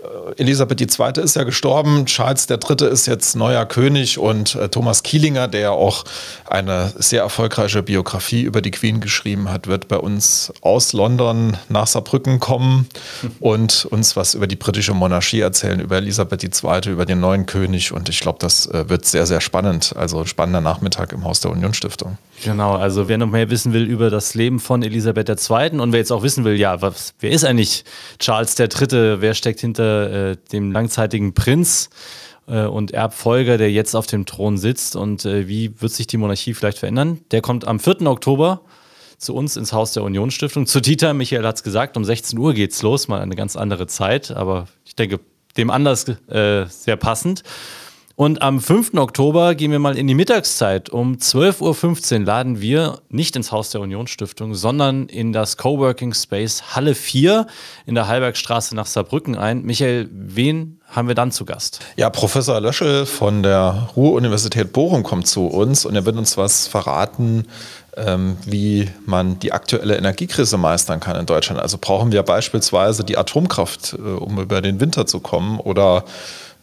Äh, 0.09 0.43
Elisabeth 0.43 0.81
II. 0.81 1.23
ist 1.23 1.37
ja 1.37 1.45
gestorben, 1.45 2.07
Charles 2.07 2.49
III. 2.49 2.89
ist 2.89 3.07
jetzt 3.07 3.37
neuer 3.37 3.67
König 3.67 4.19
und 4.19 4.55
äh, 4.55 4.69
Thomas 4.69 5.03
Kielinger, 5.03 5.49
der 5.49 5.73
auch 5.73 6.05
eine 6.47 6.93
sehr 6.97 7.23
erfolgreiche 7.23 7.83
Biografie 7.83 8.43
über 8.43 8.63
die 8.63 8.71
Queen 8.71 9.01
geschrieben 9.01 9.51
hat, 9.51 9.67
wird 9.67 9.89
bei 9.89 9.97
uns 9.97 10.53
aus 10.61 10.93
London 10.93 11.57
nach 11.69 11.87
Saarbrücken 11.87 12.41
kommen 12.41 12.89
und 13.41 13.87
uns 13.87 14.17
was 14.17 14.35
über 14.35 14.47
die 14.47 14.57
britische 14.57 14.95
Monarchie 14.95 15.41
erzählen, 15.41 15.81
über 15.81 15.97
Elisabeth 15.97 16.45
II., 16.45 16.91
über 16.91 17.07
den 17.07 17.21
neuen 17.21 17.47
König 17.47 17.93
und 17.93 18.09
ich 18.09 18.21
glaube, 18.21 18.39
das 18.41 18.67
äh, 18.67 18.89
wird 18.89 19.05
sehr, 19.05 19.27
sehr 19.27 19.41
spannend. 19.41 19.95
Also 19.97 20.25
spannender 20.25 20.61
Nachmittag 20.61 21.13
im 21.13 21.25
Haus 21.25 21.41
der 21.41 21.51
Unionsstiftung. 21.51 22.19
Genau, 22.45 22.77
also 22.77 23.09
wer 23.09 23.19
noch 23.19 23.27
mehr 23.27 23.51
wissen 23.51 23.73
will 23.73 23.85
über 23.85 24.11
das 24.11 24.35
Leben 24.35 24.61
von 24.61 24.83
Elisabeth 24.83 25.29
II. 25.29 25.81
und 25.81 25.93
wer 25.93 25.99
jetzt 25.99 26.13
auch 26.13 26.23
wissen 26.23 26.45
will, 26.45 26.55
ja, 26.55 26.81
was, 26.81 27.15
wer 27.21 27.31
ist 27.31 27.45
eigentlich 27.45 27.85
Charles 28.21 28.57
III., 28.59 29.21
wer 29.21 29.35
steckt 29.35 29.61
hinter 29.61 29.98
äh, 30.07 30.37
dem 30.53 30.73
langzeitigen 30.73 31.35
Prinz 31.35 31.91
äh, 32.47 32.65
und 32.65 32.93
Erbfolger, 32.93 33.59
der 33.59 33.71
jetzt 33.71 33.95
auf 33.95 34.07
dem 34.07 34.27
Thron 34.27 34.59
sitzt 34.59 34.97
und 34.97 35.25
äh, 35.25 35.49
wie 35.49 35.81
wird 35.81 35.93
sich 35.93 36.07
die 36.07 36.17
Monarchie 36.17 36.55
vielleicht 36.55 36.79
verändern? 36.79 37.21
Der 37.31 37.41
kommt 37.41 37.67
am 37.67 37.81
4. 37.81 38.03
Oktober 38.03 38.63
zu 39.19 39.35
uns 39.35 39.57
ins 39.57 39.73
Haus 39.73 39.93
der 39.93 40.05
Unionsstiftung. 40.05 40.67
Zu 40.67 40.81
Tita, 40.81 41.13
Michael 41.13 41.45
hat 41.45 41.57
es 41.57 41.63
gesagt, 41.63 41.97
um 41.97 42.05
16 42.05 42.39
Uhr 42.39 42.55
geht's 42.55 42.83
los, 42.83 43.09
mal 43.09 43.21
eine 43.21 43.35
ganz 43.35 43.57
andere 43.57 43.87
Zeit, 43.87 44.31
aber 44.31 44.69
ich 44.85 44.95
denke, 44.95 45.21
dem 45.57 45.71
Anlass 45.71 46.09
äh, 46.29 46.67
sehr 46.67 46.97
passend. 46.97 47.43
Und 48.19 48.43
am 48.43 48.61
5. 48.61 48.95
Oktober 48.95 49.55
gehen 49.55 49.71
wir 49.71 49.79
mal 49.79 49.97
in 49.97 50.09
die 50.09 50.15
Mittagszeit. 50.17 50.91
Um 50.91 51.19
12.15 51.19 52.19
Uhr 52.19 52.27
laden 52.27 52.61
wir 52.61 52.99
nicht 53.11 53.37
ins 53.37 53.53
Haus 53.53 53.71
der 53.71 53.81
Unionsstiftung, 53.81 54.57
sondern 54.57 55.07
in 55.07 55.33
das 55.33 55.57
Coworking 55.57 56.13
Space 56.15 56.75
Halle 56.75 56.97
4 56.97 57.47
in 57.87 57.95
der 57.95 58.09
Heilbergstraße 58.09 58.75
nach 58.75 58.87
Saarbrücken 58.87 59.37
ein. 59.37 59.63
Michael, 59.63 60.09
wen 60.11 60.81
haben 60.89 61.07
wir 61.07 61.15
dann 61.15 61.31
zu 61.31 61.45
Gast? 61.45 61.79
Ja, 61.95 62.11
Professor 62.11 62.61
Löschel 62.61 63.07
von 63.07 63.45
der 63.45 63.89
Ruhr-Universität 63.95 64.73
Bochum 64.73 65.05
kommt 65.05 65.29
zu 65.29 65.47
uns 65.47 65.87
und 65.87 65.95
er 65.95 66.05
wird 66.05 66.17
uns 66.17 66.37
was 66.37 66.67
verraten, 66.67 67.47
ähm, 67.97 68.37
wie 68.45 68.91
man 69.07 69.39
die 69.39 69.53
aktuelle 69.53 69.97
Energiekrise 69.97 70.59
meistern 70.59 70.99
kann 70.99 71.15
in 71.15 71.27
Deutschland. 71.27 71.61
Also 71.61 71.79
brauchen 71.81 72.11
wir 72.11 72.25
beispielsweise 72.25 73.05
die 73.05 73.17
Atomkraft, 73.17 73.93
äh, 73.93 74.01
um 74.01 74.41
über 74.41 74.61
den 74.61 74.81
Winter 74.81 75.07
zu 75.07 75.21
kommen 75.21 75.61
oder 75.61 76.05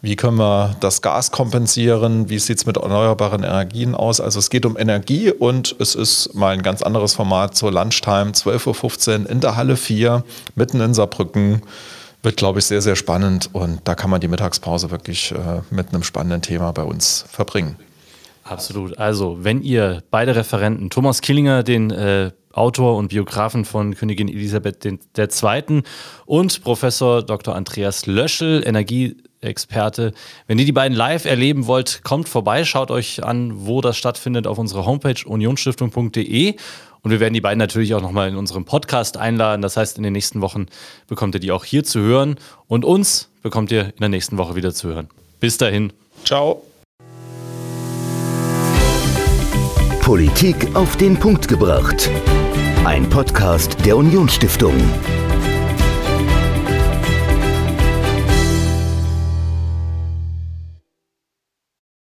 wie 0.02 0.16
können 0.16 0.38
wir 0.38 0.76
das 0.82 1.02
Gas 1.02 1.32
kompensieren? 1.32 2.30
Wie 2.30 2.38
sieht 2.38 2.58
es 2.58 2.66
mit 2.66 2.78
erneuerbaren 2.78 3.44
Energien 3.44 3.96
aus? 3.96 4.22
Also 4.22 4.40
es 4.40 4.50
geht 4.50 4.66
um 4.66 4.78
Energie 4.78 5.32
und 5.32 5.76
es 5.80 5.96
ist 5.96 6.36
mal 6.36 6.54
ein 6.54 6.62
ganz 6.62 6.82
anderes 6.82 7.16
Format 7.16 7.56
zur 7.56 7.72
Lunchtime, 7.72 8.32
12.15 8.32 9.24
Uhr 9.24 9.30
in 9.30 9.40
der 9.40 9.56
Halle 9.56 9.78
4, 9.78 10.24
mitten 10.56 10.80
in 10.82 10.94
Saarbrücken. 10.94 11.62
Wird, 12.22 12.38
glaube 12.38 12.60
ich, 12.60 12.66
sehr, 12.66 12.82
sehr 12.82 12.96
spannend 12.96 13.50
und 13.54 13.82
da 13.84 13.94
kann 13.96 14.10
man 14.10 14.22
die 14.22 14.28
Mittagspause 14.28 14.90
wirklich 14.90 15.32
äh, 15.32 15.62
mit 15.70 15.90
einem 15.90 16.04
spannenden 16.04 16.42
Thema 16.42 16.72
bei 16.72 16.84
uns 16.84 17.26
verbringen. 17.30 17.76
Absolut. 18.44 18.98
Also, 19.00 19.44
wenn 19.44 19.62
ihr 19.64 20.04
beide 20.12 20.36
Referenten, 20.36 20.92
Thomas 20.92 21.22
Killinger, 21.22 21.64
den 21.64 21.90
äh, 21.90 22.32
Autor 22.56 22.96
und 22.98 23.10
Biografen 23.10 23.66
von 23.66 23.96
Königin 23.96 24.30
Elisabeth 24.30 24.86
II. 24.86 25.84
und 26.26 26.64
Professor 26.64 27.24
Dr. 27.24 27.56
Andreas 27.56 28.06
Löschel, 28.06 28.64
Energie 28.66 29.18
Experte. 29.46 30.14
Wenn 30.48 30.60
ihr 30.60 30.66
die 30.66 30.72
beiden 30.72 30.98
live 30.98 31.26
erleben 31.26 31.68
wollt, 31.68 32.04
kommt 32.04 32.28
vorbei, 32.30 32.66
schaut 32.66 32.92
euch 32.92 33.24
an, 33.24 33.66
wo 33.66 33.82
das 33.82 33.98
stattfindet 33.98 34.48
auf 34.48 34.58
unserer 34.58 34.86
Homepage 34.86 35.26
unionsstiftung.de. 35.26 36.56
Und 37.02 37.12
wir 37.12 37.20
werden 37.20 37.36
die 37.36 37.42
beiden 37.42 37.60
natürlich 37.60 37.94
auch 37.94 38.02
nochmal 38.02 38.30
in 38.30 38.36
unserem 38.36 38.66
Podcast 38.66 39.18
einladen. 39.18 39.62
Das 39.62 39.78
heißt, 39.78 39.98
in 39.98 40.04
den 40.04 40.14
nächsten 40.14 40.42
Wochen 40.42 40.66
bekommt 41.08 41.36
ihr 41.36 41.40
die 41.40 41.52
auch 41.52 41.64
hier 41.64 41.84
zu 41.84 42.00
hören. 42.00 42.36
Und 42.68 42.84
uns 42.84 43.30
bekommt 43.44 43.72
ihr 43.72 43.86
in 43.86 44.00
der 44.00 44.10
nächsten 44.10 44.40
Woche 44.40 44.56
wieder 44.56 44.74
zu 44.74 44.88
hören. 44.88 45.08
Bis 45.40 45.58
dahin. 45.58 45.94
Ciao. 46.24 46.64
Politik 50.02 50.76
auf 50.76 50.98
den 50.98 51.18
Punkt 51.18 51.48
gebracht. 51.48 52.10
Ein 52.86 53.10
Podcast 53.10 53.84
der 53.86 53.98
Unionsstiftung. 53.98 54.76